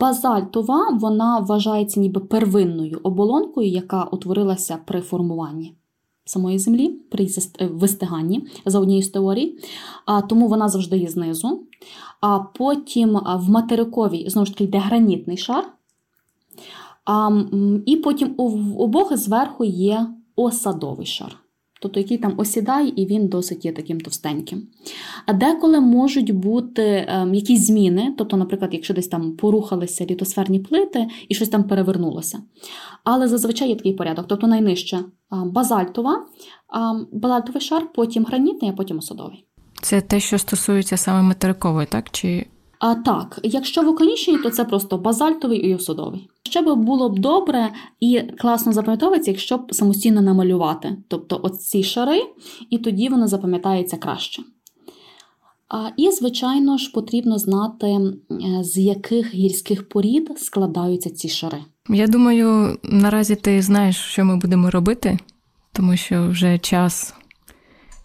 Базальтова 0.00 0.98
вона 1.00 1.38
вважається 1.38 2.00
ніби 2.00 2.20
первинною 2.20 3.00
оболонкою, 3.02 3.68
яка 3.68 4.04
утворилася 4.04 4.78
при 4.86 5.00
формуванні 5.00 5.74
самої 6.24 6.58
землі, 6.58 6.88
при 6.88 7.28
е, 7.60 7.66
вистиганні 7.66 8.46
за 8.66 8.80
однією 8.80 9.02
з 9.02 9.08
теорій. 9.08 9.58
А, 10.06 10.22
тому 10.22 10.48
вона 10.48 10.68
завжди 10.68 10.98
є 10.98 11.08
знизу. 11.08 11.60
А 12.20 12.38
потім 12.38 13.20
в 13.36 13.50
материковій 13.50 14.30
знову 14.30 14.46
ж 14.46 14.52
таки 14.52 14.64
йде 14.64 14.78
гранітний 14.78 15.36
шар. 15.36 15.72
А, 17.04 17.30
і 17.86 17.96
потім 17.96 18.34
у 18.36 18.48
обох 18.82 19.16
зверху 19.16 19.64
є 19.64 20.06
осадовий 20.36 21.06
шар. 21.06 21.36
Тобто, 21.82 22.00
який 22.00 22.18
там 22.18 22.34
осідає, 22.36 22.92
і 22.96 23.06
він 23.06 23.28
досить 23.28 23.64
є 23.64 23.72
таким 23.72 24.00
товстеньким. 24.00 24.62
А 25.26 25.32
деколи 25.32 25.80
можуть 25.80 26.30
бути 26.30 27.06
ем, 27.08 27.34
якісь 27.34 27.66
зміни, 27.66 28.14
тобто, 28.18 28.36
наприклад, 28.36 28.70
якщо 28.74 28.94
десь 28.94 29.08
там 29.08 29.36
порухалися 29.36 30.06
літосферні 30.06 30.60
плити 30.60 31.08
і 31.28 31.34
щось 31.34 31.48
там 31.48 31.64
перевернулося. 31.64 32.42
Але 33.04 33.28
зазвичай 33.28 33.68
є 33.68 33.76
такий 33.76 33.92
порядок. 33.92 34.26
Тобто 34.28 34.46
найнижче 34.46 34.98
базальтова, 35.30 36.26
а, 36.68 36.94
базальтовий 37.12 37.60
шар, 37.60 37.92
потім 37.94 38.24
гранітний, 38.24 38.70
а 38.70 38.74
потім 38.74 38.98
осадовий. 38.98 39.44
Це 39.82 40.00
те, 40.00 40.20
що 40.20 40.38
стосується 40.38 40.96
саме 40.96 41.22
материкової, 41.22 41.86
так? 41.86 42.10
Чи 42.10 42.46
А 42.80 42.94
так, 42.94 43.40
якщо 43.42 43.82
вулканічний, 43.82 44.38
то 44.38 44.50
це 44.50 44.64
просто 44.64 44.98
базальтовий 44.98 45.58
і 45.58 45.74
осадовий. 45.74 46.28
Ще 46.42 46.62
б 46.62 46.74
було 46.74 47.08
б 47.08 47.18
добре 47.18 47.72
і 48.00 48.20
класно 48.20 48.72
запам'ятовується, 48.72 49.30
якщо 49.30 49.56
б 49.56 49.74
самостійно 49.74 50.20
намалювати. 50.20 50.96
Тобто 51.08 51.40
оці 51.42 51.82
шари, 51.82 52.22
і 52.70 52.78
тоді 52.78 53.08
воно 53.08 53.28
запам'ятається 53.28 53.96
краще. 53.96 54.42
А, 55.68 55.88
і, 55.96 56.10
звичайно 56.10 56.78
ж, 56.78 56.92
потрібно 56.92 57.38
знати, 57.38 57.98
з 58.60 58.78
яких 58.78 59.34
гірських 59.34 59.88
порід 59.88 60.30
складаються 60.36 61.10
ці 61.10 61.28
шари. 61.28 61.58
я 61.88 62.06
думаю, 62.06 62.78
наразі 62.82 63.36
ти 63.36 63.62
знаєш, 63.62 63.96
що 63.96 64.24
ми 64.24 64.36
будемо 64.36 64.70
робити, 64.70 65.18
тому 65.72 65.96
що 65.96 66.28
вже 66.28 66.58
час, 66.58 67.14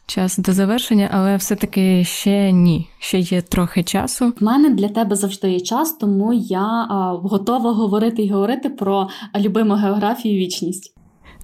час 0.06 0.38
до 0.38 0.54
завершення, 0.54 1.10
але 1.12 1.38
все-таки 1.38 2.04
ще 2.04 2.52
ні. 2.52 2.90
Ще 3.00 3.20
є 3.20 3.42
трохи 3.42 3.84
часу. 3.84 4.34
В 4.40 4.44
мене 4.44 4.70
для 4.70 4.90
тебе 4.90 5.16
завжди 5.16 5.52
є 5.52 5.60
час, 5.60 5.94
тому 5.94 6.34
я 6.34 6.88
а, 6.90 7.20
готова 7.24 7.72
говорити 7.74 8.24
і 8.24 8.30
говорити 8.30 8.70
про 8.70 9.10
любиму 9.40 9.74
географію 9.74 10.36
і 10.36 10.46
вічність. 10.46 10.94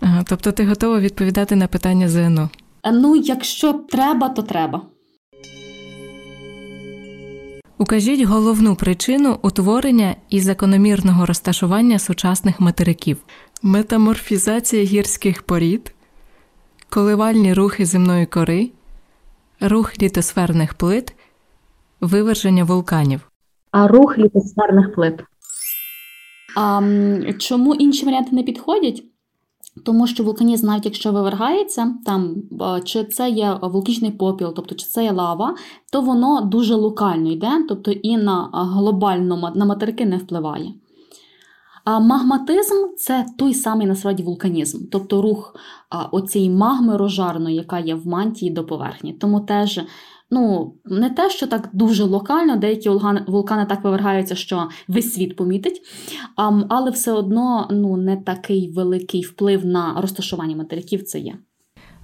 Ага, 0.01 0.23
тобто 0.27 0.51
ти 0.51 0.65
готова 0.65 0.99
відповідати 0.99 1.55
на 1.55 1.67
питання 1.67 2.09
ЗНО. 2.09 2.49
Е, 2.83 2.91
Ну, 2.91 3.15
якщо 3.15 3.73
треба, 3.73 4.29
то 4.29 4.41
треба. 4.41 4.81
Укажіть 7.77 8.21
головну 8.21 8.75
причину 8.75 9.39
утворення 9.41 10.15
і 10.29 10.39
закономірного 10.39 11.25
розташування 11.25 11.99
сучасних 11.99 12.59
материків: 12.59 13.17
метаморфізація 13.61 14.83
гірських 14.83 15.41
порід, 15.41 15.93
коливальні 16.91 17.53
рухи 17.53 17.85
земної 17.85 18.25
кори, 18.25 18.69
рух 19.61 20.01
літосферних 20.01 20.73
плит, 20.73 21.15
виверження 22.01 22.63
вулканів. 22.63 23.31
А 23.71 23.87
рух 23.87 24.17
літосферних 24.17 24.95
плит. 24.95 25.23
А, 26.57 26.81
чому 27.39 27.75
інші 27.75 28.05
варіанти 28.05 28.35
не 28.35 28.43
підходять? 28.43 29.03
Тому 29.85 30.07
що 30.07 30.23
вулканізм, 30.23 30.67
навіть 30.67 30.85
якщо 30.85 31.11
вивергається, 31.11 31.93
там 32.05 32.35
чи 32.85 33.03
це 33.03 33.29
є 33.29 33.57
вулканічний 33.61 34.11
попіл, 34.11 34.53
тобто 34.55 34.75
чи 34.75 34.85
це 34.87 35.03
є 35.03 35.11
лава, 35.11 35.55
то 35.91 36.01
воно 36.01 36.41
дуже 36.41 36.75
локально 36.75 37.31
йде, 37.31 37.51
тобто 37.69 37.91
і 37.91 38.17
на 38.17 38.49
глобально 38.53 39.37
ма- 39.37 39.51
на 39.55 39.65
материки 39.65 40.05
не 40.05 40.17
впливає. 40.17 40.73
А 41.83 41.99
магматизм 41.99 42.75
це 42.97 43.25
той 43.37 43.53
самий 43.53 43.87
насправді 43.87 44.23
вулканізм, 44.23 44.85
тобто 44.91 45.21
рух 45.21 45.55
оцієї 46.11 46.51
магми 46.51 46.97
рожарної, 46.97 47.55
яка 47.55 47.79
є 47.79 47.95
в 47.95 48.07
мантії 48.07 48.51
до 48.51 48.65
поверхні. 48.65 49.13
Тому 49.13 49.39
теж 49.39 49.81
ну, 50.31 50.73
не 50.85 51.09
те, 51.09 51.29
що 51.29 51.47
так 51.47 51.69
дуже 51.73 52.03
локально, 52.03 52.55
деякі 52.55 52.89
вулкани, 52.89 53.23
вулкани 53.27 53.65
так 53.65 53.83
вивергаються, 53.83 54.35
що 54.35 54.69
весь 54.87 55.13
світ 55.13 55.35
помітить, 55.35 55.81
а, 56.35 56.61
але 56.69 56.91
все 56.91 57.11
одно 57.11 57.67
ну, 57.71 57.97
не 57.97 58.17
такий 58.17 58.71
великий 58.71 59.21
вплив 59.21 59.65
на 59.65 60.01
розташування 60.01 60.55
материків 60.55 61.03
це 61.03 61.19
є. 61.19 61.37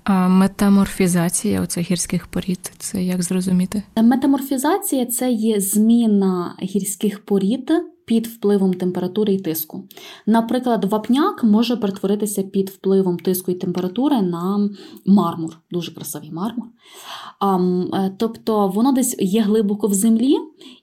А 0.04 0.28
метаморфізація 0.28 1.62
оцих 1.62 1.92
гірських 1.92 2.28
порід 2.28 2.72
це 2.78 3.04
як 3.04 3.24
зрозуміти? 3.24 3.84
Метаморфізація 3.96 5.06
це 5.06 5.32
є 5.32 5.60
зміна 5.60 6.56
гірських 6.62 7.26
порід 7.26 7.72
під 8.08 8.28
впливом 8.28 8.74
температури 8.74 9.34
і 9.34 9.40
тиску. 9.40 9.84
Наприклад, 10.26 10.86
вапняк 10.86 11.44
може 11.44 11.78
перетворитися 11.78 12.44
під 12.44 12.70
впливом 12.70 13.18
тиску 13.18 13.52
і 13.52 13.56
температури 13.56 14.22
на 14.22 14.70
мармур, 15.06 15.58
дуже 15.72 15.94
красивий 15.96 16.32
мармур. 16.32 16.66
Е, 17.94 18.12
тобто 18.18 18.68
воно 18.68 18.92
десь 18.92 19.16
є 19.20 19.42
глибоко 19.42 19.88
в 19.88 19.94
землі, 19.94 20.38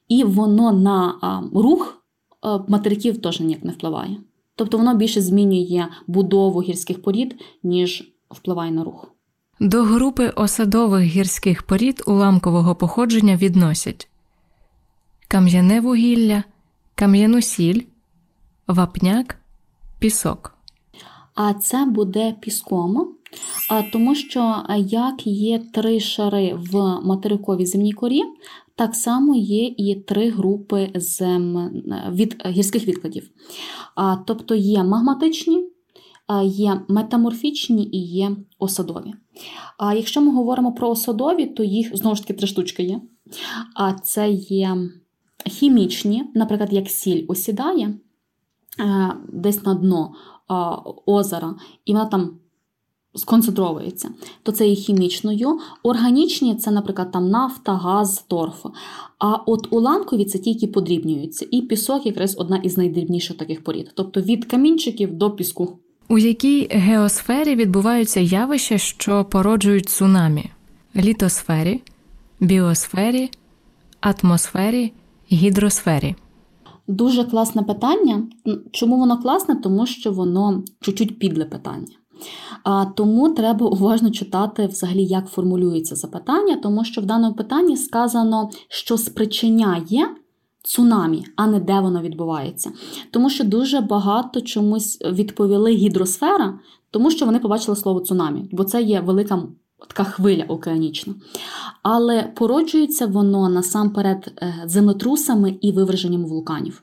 і 0.09 0.25
воно 0.25 0.73
на 0.73 1.15
рух 1.55 2.05
е, 2.47 2.61
материків 2.69 3.23
теж 3.23 3.41
ніяк 3.41 3.65
не 3.65 3.73
впливає. 3.73 4.17
Тобто 4.57 4.79
воно 4.79 4.95
більше 4.95 5.21
змінює 5.21 5.87
будову 6.07 6.63
гірських 6.63 7.03
порід, 7.03 7.37
ніж 7.63 8.15
впливає 8.31 8.73
на 8.73 8.85
рух. 8.85 9.11
До 9.61 9.83
групи 9.83 10.29
осадових 10.29 11.03
гірських 11.03 11.63
порід 11.63 12.03
уламкового 12.07 12.75
походження 12.75 13.37
відносять 13.37 14.09
кам'яне 15.29 15.81
вугілля, 15.81 16.45
кам'яну 16.95 17.41
сіль, 17.41 17.81
вапняк, 18.67 19.37
пісок. 19.99 20.55
А 21.35 21.55
це 21.55 21.85
буде 21.85 22.37
піском, 22.41 23.15
тому 23.93 24.15
що 24.15 24.63
як 24.79 25.27
є 25.27 25.59
три 25.59 26.01
шари 26.01 26.55
в 26.55 27.01
материковій 27.05 27.67
земній 27.67 27.93
корі, 27.93 28.23
так 28.77 28.95
само 28.95 29.37
є 29.37 29.65
і 29.77 29.95
три 29.95 30.31
групи 30.31 30.91
зем, 30.95 31.71
від, 32.13 32.43
гірських 32.47 32.89
відкладів. 32.89 33.31
Тобто 34.27 34.55
є 34.55 34.85
магматичні, 34.85 35.69
є 36.45 36.81
метаморфічні 36.89 37.89
і 37.93 37.99
є 38.07 38.37
осадові. 38.59 39.15
А 39.79 39.95
якщо 39.95 40.21
ми 40.21 40.33
говоримо 40.33 40.73
про 40.73 40.91
осадові, 40.91 41.47
то 41.47 41.65
їх 41.65 41.97
знову 41.97 42.17
ж 42.17 42.23
таки 42.23 42.35
три 42.35 42.47
штучки 42.47 42.83
є. 42.83 43.01
А 43.75 43.93
це 43.93 44.31
є 44.31 44.77
хімічні, 45.47 46.25
наприклад, 46.35 46.73
як 46.73 46.89
сіль 46.89 47.25
осідає 47.29 47.95
е, 48.81 49.15
десь 49.33 49.65
на 49.65 49.75
дно 49.75 50.15
озера, 51.07 51.55
і 51.85 51.93
вона 51.93 52.05
там 52.05 52.39
сконцентровується, 53.17 54.11
то 54.43 54.53
це 54.53 54.69
є 54.69 54.75
хімічною. 54.75 55.59
Органічні 55.83 56.55
це, 56.55 56.71
наприклад, 56.71 57.11
там 57.11 57.31
нафта, 57.31 57.75
газ, 57.75 58.25
торф. 58.29 58.67
А 59.19 59.35
от 59.35 59.73
уламкові 59.73 60.25
це 60.25 60.39
ті, 60.39 60.51
які 60.51 60.67
подрібнюються. 60.67 61.47
І 61.51 61.63
пісок 61.63 62.07
якраз 62.07 62.37
одна 62.39 62.57
із 62.57 62.79
найдрібніших 62.79 63.37
таких 63.37 63.65
порід. 63.65 63.93
Тобто 63.95 64.21
від 64.21 64.45
камінчиків 64.45 65.15
до 65.15 65.31
піску. 65.31 65.79
У 66.09 66.19
якій 66.19 66.69
геосфері 66.71 67.55
відбуваються 67.55 68.21
явища, 68.21 68.79
що 68.79 69.25
породжують 69.25 69.89
цунамі? 69.89 70.51
Літосфері, 70.97 71.83
біосфері, 72.41 73.31
атмосфері, 74.01 74.93
гідросфері. 75.35 76.15
Дуже 76.89 77.25
класне 77.25 77.63
питання. 77.63 78.23
Чому 78.73 78.99
воно 78.99 79.23
класне? 79.23 79.57
Тому 79.57 79.87
що 79.87 80.13
воно 80.13 80.63
чуть-чуть 80.81 81.19
підле 81.19 81.45
питання. 81.45 81.97
А 82.65 82.85
тому 82.85 83.29
треба 83.29 83.67
уважно 83.67 84.11
читати 84.11 84.67
взагалі, 84.67 85.05
як 85.05 85.27
формулюється 85.29 85.97
запитання, 85.97 86.57
тому 86.63 86.85
що 86.85 87.01
в 87.01 87.07
даному 87.07 87.35
питанні 87.35 87.77
сказано, 87.77 88.51
що 88.69 88.99
спричиняє 88.99 90.09
цунамі, 90.63 91.25
а 91.37 91.47
не 91.47 91.61
де 91.61 91.81
воно 91.81 92.03
відбувається. 92.03 92.73
Тому 93.11 93.31
що 93.31 93.45
дуже 93.45 93.81
багато 93.81 94.41
чомусь 94.41 94.99
відповіли 95.01 95.71
гідросфера, 95.71 96.59
тому 96.91 97.11
що 97.11 97.27
вони 97.27 97.39
побачили 97.39 97.77
слово 97.77 98.01
цунамі, 98.01 98.49
бо 98.53 98.65
це 98.65 98.83
є 98.83 99.01
велика 99.01 99.43
така 99.87 100.05
хвиля 100.05 100.45
океанічна. 100.49 101.15
Але 101.83 102.23
породжується 102.23 103.07
воно 103.07 103.49
насамперед 103.49 104.33
е, 104.43 104.63
землетрусами 104.67 105.59
і 105.61 105.73
виверженням 105.73 106.25
вулканів. 106.25 106.83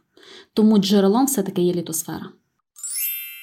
Тому 0.53 0.77
джерелом 0.77 1.25
все-таки 1.25 1.61
є 1.61 1.73
літосфера. 1.73 2.29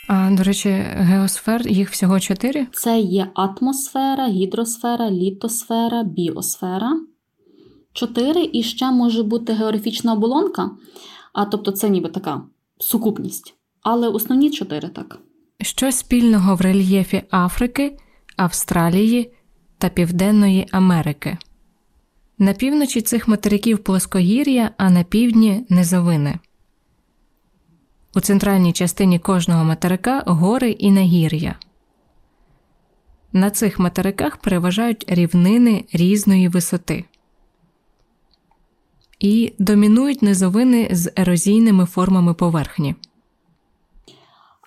А, 0.09 0.31
до 0.31 0.43
речі, 0.43 0.69
геосфер 0.97 1.69
їх 1.69 1.91
всього 1.91 2.21
чотири. 2.21 2.67
Це 2.73 3.01
є 3.01 3.31
атмосфера, 3.35 4.29
гідросфера, 4.29 5.11
літосфера, 5.11 6.03
біосфера. 6.03 7.01
Чотири 7.93 8.51
і 8.53 8.63
ще 8.63 8.91
може 8.91 9.23
бути 9.23 9.53
географічна 9.53 10.13
оболонка, 10.13 10.71
а 11.33 11.45
тобто 11.45 11.71
це 11.73 11.89
ніби 11.89 12.09
така 12.09 12.43
сукупність. 12.79 13.55
Але 13.83 14.09
основні 14.09 14.51
чотири 14.51 14.89
так. 14.89 15.19
Що 15.61 15.93
спільного 15.93 16.55
в 16.55 16.61
рельєфі 16.61 17.23
Африки, 17.31 17.99
Австралії 18.37 19.33
та 19.79 19.89
Південної 19.89 20.69
Америки? 20.73 21.39
На 22.39 22.53
півночі 22.53 23.01
цих 23.01 23.29
материків 23.29 23.79
плоскогір'я, 23.79 24.71
а 24.77 24.91
на 24.91 25.05
півдні 25.05 25.67
низовини. 25.69 26.39
У 28.15 28.21
центральній 28.21 28.73
частині 28.73 29.19
кожного 29.19 29.65
материка 29.65 30.23
гори 30.27 30.71
і 30.71 30.91
нагір'я. 30.91 31.55
На 33.33 33.51
цих 33.51 33.79
материках 33.79 34.37
переважають 34.37 35.05
рівнини 35.09 35.85
різної 35.93 36.49
висоти. 36.49 37.05
І 39.19 39.53
домінують 39.59 40.23
низовини 40.23 40.89
з 40.91 41.13
ерозійними 41.17 41.87
формами 41.87 42.35
поверхні. 42.35 42.95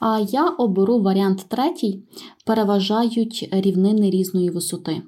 А 0.02 0.20
я 0.20 0.46
оберу 0.46 1.00
варіант 1.00 1.46
третій, 1.48 2.04
переважають 2.46 3.50
рівнини 3.52 4.10
різної 4.10 4.50
висоти. 4.50 5.02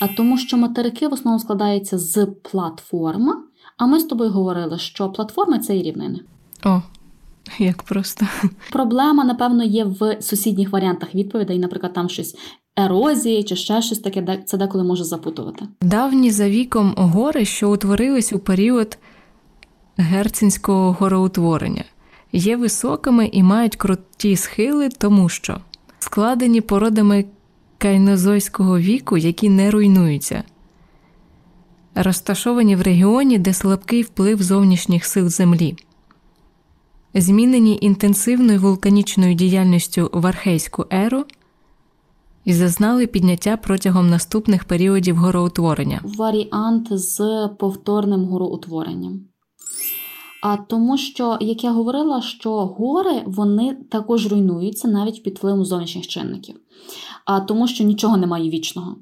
А 0.00 0.08
тому 0.08 0.38
що 0.38 0.56
материки 0.56 1.08
в 1.08 1.12
основному 1.12 1.40
складаються 1.40 1.98
з 1.98 2.26
платформ, 2.26 3.44
а 3.78 3.86
ми 3.86 4.00
з 4.00 4.04
тобою 4.04 4.30
говорили, 4.30 4.78
що 4.78 5.08
платформи 5.10 5.58
це 5.58 5.76
і 5.76 5.82
рівнини. 5.82 6.20
О, 6.64 6.82
як 7.58 7.82
просто. 7.82 8.26
Проблема, 8.72 9.24
напевно, 9.24 9.64
є 9.64 9.84
в 9.84 10.16
сусідніх 10.20 10.70
варіантах 10.70 11.14
відповідей, 11.14 11.58
наприклад, 11.58 11.92
там 11.92 12.08
щось 12.08 12.36
ерозії 12.76 13.44
чи 13.44 13.56
ще 13.56 13.82
щось 13.82 13.98
таке, 13.98 14.22
де 14.22 14.42
це 14.46 14.56
деколи 14.56 14.84
може 14.84 15.04
запутувати. 15.04 15.68
Давні 15.82 16.30
за 16.30 16.48
віком 16.48 16.94
гори, 16.96 17.44
що 17.44 17.72
утворились 17.72 18.32
у 18.32 18.38
період 18.38 18.98
герцинського 19.96 20.92
гороутворення, 20.92 21.84
є 22.32 22.56
високими 22.56 23.26
і 23.32 23.42
мають 23.42 23.76
круті 23.76 24.36
схили, 24.36 24.88
тому 24.88 25.28
що 25.28 25.60
складені 25.98 26.60
породами 26.60 27.24
кайнозойського 27.78 28.78
віку, 28.78 29.16
які 29.16 29.48
не 29.48 29.70
руйнуються, 29.70 30.44
розташовані 31.94 32.76
в 32.76 32.82
регіоні, 32.82 33.38
де 33.38 33.52
слабкий 33.52 34.02
вплив 34.02 34.42
зовнішніх 34.42 35.04
сил 35.04 35.28
Землі. 35.28 35.76
Змінені 37.14 37.78
інтенсивною 37.80 38.60
вулканічною 38.60 39.34
діяльністю 39.34 40.10
в 40.12 40.26
архейську 40.26 40.86
еру 40.90 41.24
і 42.44 42.52
зазнали 42.54 43.06
підняття 43.06 43.56
протягом 43.56 44.10
наступних 44.10 44.64
періодів 44.64 45.16
гороутворення. 45.16 46.00
Варіант 46.04 46.88
з 46.90 47.48
повторним 47.58 48.24
гороутворенням. 48.24 49.20
А 50.42 50.56
тому 50.56 50.98
що, 50.98 51.38
як 51.40 51.64
я 51.64 51.72
говорила, 51.72 52.22
що 52.22 52.50
гори 52.50 53.22
вони 53.26 53.74
також 53.74 54.26
руйнуються 54.26 54.88
навіть 54.88 55.22
під 55.22 55.38
впливом 55.38 55.64
зовнішніх 55.64 56.06
чинників, 56.06 56.60
а 57.24 57.40
тому 57.40 57.68
що 57.68 57.84
нічого 57.84 58.16
немає 58.16 58.50
вічного. 58.50 58.96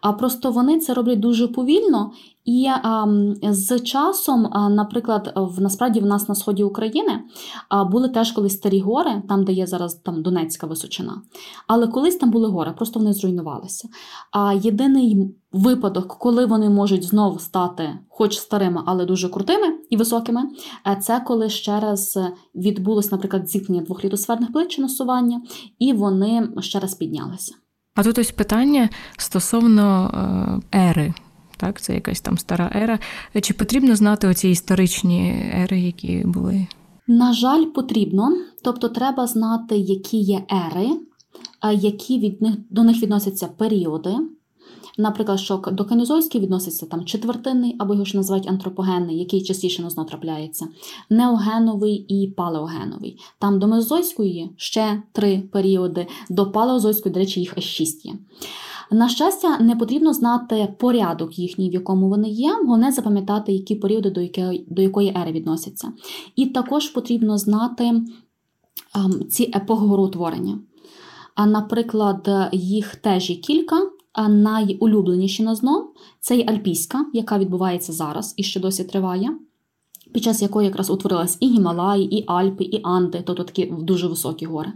А 0.00 0.12
просто 0.12 0.50
вони 0.50 0.80
це 0.80 0.94
роблять 0.94 1.20
дуже 1.20 1.48
повільно, 1.48 2.10
і 2.44 2.66
а, 2.66 3.06
з 3.42 3.80
часом, 3.80 4.48
а, 4.52 4.68
наприклад, 4.68 5.32
в 5.36 5.60
насправді 5.60 6.00
в 6.00 6.06
нас 6.06 6.28
на 6.28 6.34
сході 6.34 6.64
України 6.64 7.20
а, 7.68 7.84
були 7.84 8.08
теж 8.08 8.32
колись 8.32 8.54
старі 8.54 8.80
гори, 8.80 9.22
там, 9.28 9.44
де 9.44 9.52
є 9.52 9.66
зараз 9.66 9.94
там 9.94 10.22
Донецька 10.22 10.66
височина. 10.66 11.22
Але 11.66 11.86
колись 11.86 12.16
там 12.16 12.30
були 12.30 12.48
гори, 12.48 12.72
просто 12.72 12.98
вони 13.00 13.12
зруйнувалися. 13.12 13.88
А 14.32 14.54
єдиний 14.54 15.34
випадок, 15.52 16.16
коли 16.18 16.46
вони 16.46 16.70
можуть 16.70 17.04
знову 17.04 17.38
стати, 17.38 17.98
хоч 18.08 18.38
старими, 18.38 18.82
але 18.86 19.04
дуже 19.04 19.28
крутими 19.28 19.78
і 19.90 19.96
високими, 19.96 20.42
е, 20.86 20.96
це 21.02 21.20
коли 21.26 21.50
ще 21.50 21.80
раз 21.80 22.18
відбулось, 22.54 23.12
наприклад, 23.12 23.48
зіткнення 23.48 23.82
двох 23.82 24.04
літосферних 24.04 24.52
плит 24.52 24.68
чи 24.68 24.82
насування, 24.82 25.42
і 25.78 25.92
вони 25.92 26.48
ще 26.60 26.80
раз 26.80 26.94
піднялися. 26.94 27.54
А 27.94 28.02
тут 28.02 28.18
ось 28.18 28.30
питання 28.30 28.88
стосовно 29.18 30.10
е, 30.72 30.78
ери. 30.78 31.14
Так, 31.56 31.80
це 31.80 31.94
якась 31.94 32.20
там 32.20 32.38
стара 32.38 32.72
ера. 32.74 32.98
Чи 33.42 33.54
потрібно 33.54 33.96
знати 33.96 34.28
оці 34.28 34.48
історичні 34.48 35.52
ери, 35.54 35.80
які 35.80 36.22
були? 36.24 36.66
На 37.06 37.32
жаль, 37.32 37.64
потрібно. 37.64 38.36
Тобто, 38.64 38.88
треба 38.88 39.26
знати, 39.26 39.76
які 39.76 40.16
є 40.16 40.42
ери, 40.52 40.88
які 41.72 42.18
від 42.18 42.42
них 42.42 42.54
до 42.70 42.82
них 42.82 43.02
відносяться 43.02 43.46
періоди. 43.46 44.10
Наприклад, 44.98 45.40
що 45.40 45.56
до 45.72 45.84
Канізойської 45.84 46.44
відноситься 46.44 46.86
там 46.86 47.04
четвертинний, 47.04 47.76
або 47.78 47.92
його 47.94 48.04
ж 48.04 48.16
називають 48.16 48.48
антропогенний, 48.48 49.18
який 49.18 49.42
частіше 49.42 49.82
на 49.82 49.90
зно 49.90 50.04
трапляється, 50.04 50.68
неогеновий 51.10 51.94
і 51.94 52.26
палеогеновий. 52.26 53.18
Там 53.38 53.58
до 53.58 53.66
Мезойської 53.66 54.50
ще 54.56 55.02
три 55.12 55.42
періоди, 55.52 56.06
до 56.30 56.52
палеозойської, 56.52 57.12
до 57.12 57.20
речі, 57.20 57.40
їх 57.40 57.54
аж 57.58 57.64
шість 57.64 58.06
є. 58.06 58.12
На 58.90 59.08
щастя, 59.08 59.58
не 59.58 59.76
потрібно 59.76 60.12
знати 60.12 60.74
порядок 60.78 61.38
їхній, 61.38 61.70
в 61.70 61.72
якому 61.72 62.08
вони 62.08 62.28
є, 62.28 62.52
головне 62.62 62.92
запам'ятати, 62.92 63.52
які 63.52 63.74
періоди 63.74 64.10
до 64.10 64.20
якої, 64.20 64.66
до 64.70 64.82
якої 64.82 65.16
ери 65.22 65.32
відносяться. 65.32 65.92
І 66.36 66.46
також 66.46 66.88
потрібно 66.88 67.38
знати 67.38 67.84
ем, 68.94 69.28
ці 69.30 69.52
епохи 69.56 69.86
гороутворення. 69.86 70.58
А, 71.34 71.46
наприклад, 71.46 72.50
їх 72.52 72.96
теж 72.96 73.30
є 73.30 73.36
кілька. 73.36 73.80
Найулюбленіші 74.28 75.42
на 75.42 75.54
зно 75.54 75.88
це 76.20 76.36
є 76.36 76.44
Альпійська, 76.48 77.06
яка 77.12 77.38
відбувається 77.38 77.92
зараз 77.92 78.34
і 78.36 78.42
ще 78.42 78.60
досі 78.60 78.84
триває, 78.84 79.30
під 80.12 80.24
час 80.24 80.42
якої 80.42 80.66
якраз 80.66 80.90
утворилась 80.90 81.36
і 81.40 81.48
Гімалаї, 81.48 82.18
і 82.18 82.24
Альпи, 82.26 82.64
і 82.64 82.80
Анди, 82.82 83.22
тобто 83.26 83.44
такі 83.44 83.66
дуже 83.66 84.06
високі 84.06 84.46
гори. 84.46 84.72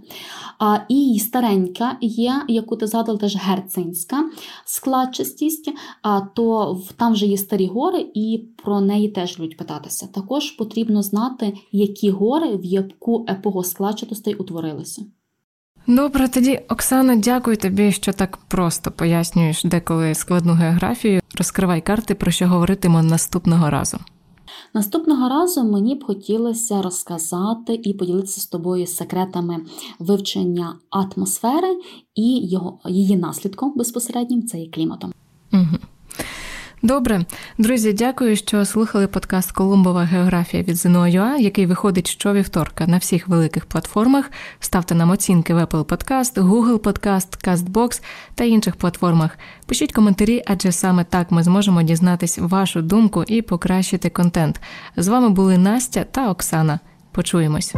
А, 0.59 0.79
І 0.88 1.18
старенька 1.18 1.99
є, 2.01 2.42
яку 2.49 2.77
ти 2.77 2.87
згадала, 2.87 3.18
теж 3.18 3.37
герцинська 3.37 4.31
складчастість, 4.64 5.72
а 6.03 6.20
то 6.20 6.81
там 6.96 7.12
вже 7.12 7.27
є 7.27 7.37
старі 7.37 7.66
гори, 7.66 8.11
і 8.14 8.49
про 8.64 8.81
неї 8.81 9.09
теж 9.09 9.38
будуть 9.38 9.57
питатися. 9.57 10.09
Також 10.14 10.51
потрібно 10.51 11.03
знати, 11.03 11.55
які 11.72 12.11
гори 12.11 12.57
в 12.57 12.64
яку 12.64 13.27
епоху 13.29 13.62
складчатостей 13.62 14.35
утворилися. 14.35 15.03
Добре, 15.87 16.29
тоді, 16.29 16.61
Оксана, 16.68 17.16
дякую 17.16 17.57
тобі, 17.57 17.92
що 17.92 18.12
так 18.12 18.37
просто 18.37 18.90
пояснюєш 18.90 19.64
деколи 19.64 20.14
складну 20.14 20.53
географію. 20.53 21.20
Розкривай 21.38 21.81
карти, 21.81 22.14
про 22.14 22.31
що 22.31 22.46
говоритимо 22.46 23.03
наступного 23.03 23.70
разу. 23.70 23.99
Наступного 24.75 25.29
разу 25.29 25.64
мені 25.64 25.94
б 25.94 26.05
хотілося 26.05 26.83
розказати 26.83 27.81
і 27.83 27.94
поділитися 27.94 28.40
з 28.40 28.46
тобою 28.46 28.87
секретами 28.87 29.61
вивчення 29.99 30.75
атмосфери 30.90 31.79
і 32.14 32.49
його, 32.49 32.79
її 32.85 33.16
наслідком 33.16 33.72
безпосереднім 33.77 34.46
це 34.46 34.59
є 34.59 34.70
кліматом. 34.70 35.12
Угу. 35.53 35.79
Добре, 36.87 37.25
друзі, 37.59 37.92
дякую, 37.92 38.37
що 38.37 38.64
слухали 38.64 39.07
подкаст 39.07 39.53
Колумбова 39.53 40.03
географія 40.03 40.62
від 40.62 40.77
ЗНО.UA, 40.77 41.37
який 41.37 41.66
виходить 41.66 42.07
щовівторка 42.07 42.87
на 42.87 42.99
всіх 42.99 43.29
великих 43.29 43.66
платформах. 43.66 44.31
Ставте 44.61 44.94
нам 44.94 45.11
оцінки 45.11 45.55
в 45.55 45.59
Apple 45.59 45.85
Podcast, 45.85 46.35
Google 46.35 46.79
Podcast, 46.79 47.49
CastBox 47.49 48.03
та 48.35 48.44
інших 48.44 48.77
платформах. 48.77 49.38
Пишіть 49.66 49.92
коментарі, 49.92 50.42
адже 50.46 50.72
саме 50.72 51.05
так 51.05 51.31
ми 51.31 51.42
зможемо 51.42 51.83
дізнатись 51.83 52.38
вашу 52.38 52.83
думку 52.83 53.25
і 53.27 53.42
покращити 53.42 54.11
контент. 54.11 54.61
З 54.96 55.09
вами 55.09 55.29
були 55.29 55.59
Настя 55.59 56.05
та 56.05 56.31
Оксана. 56.31 56.81
Почуємось. 57.12 57.75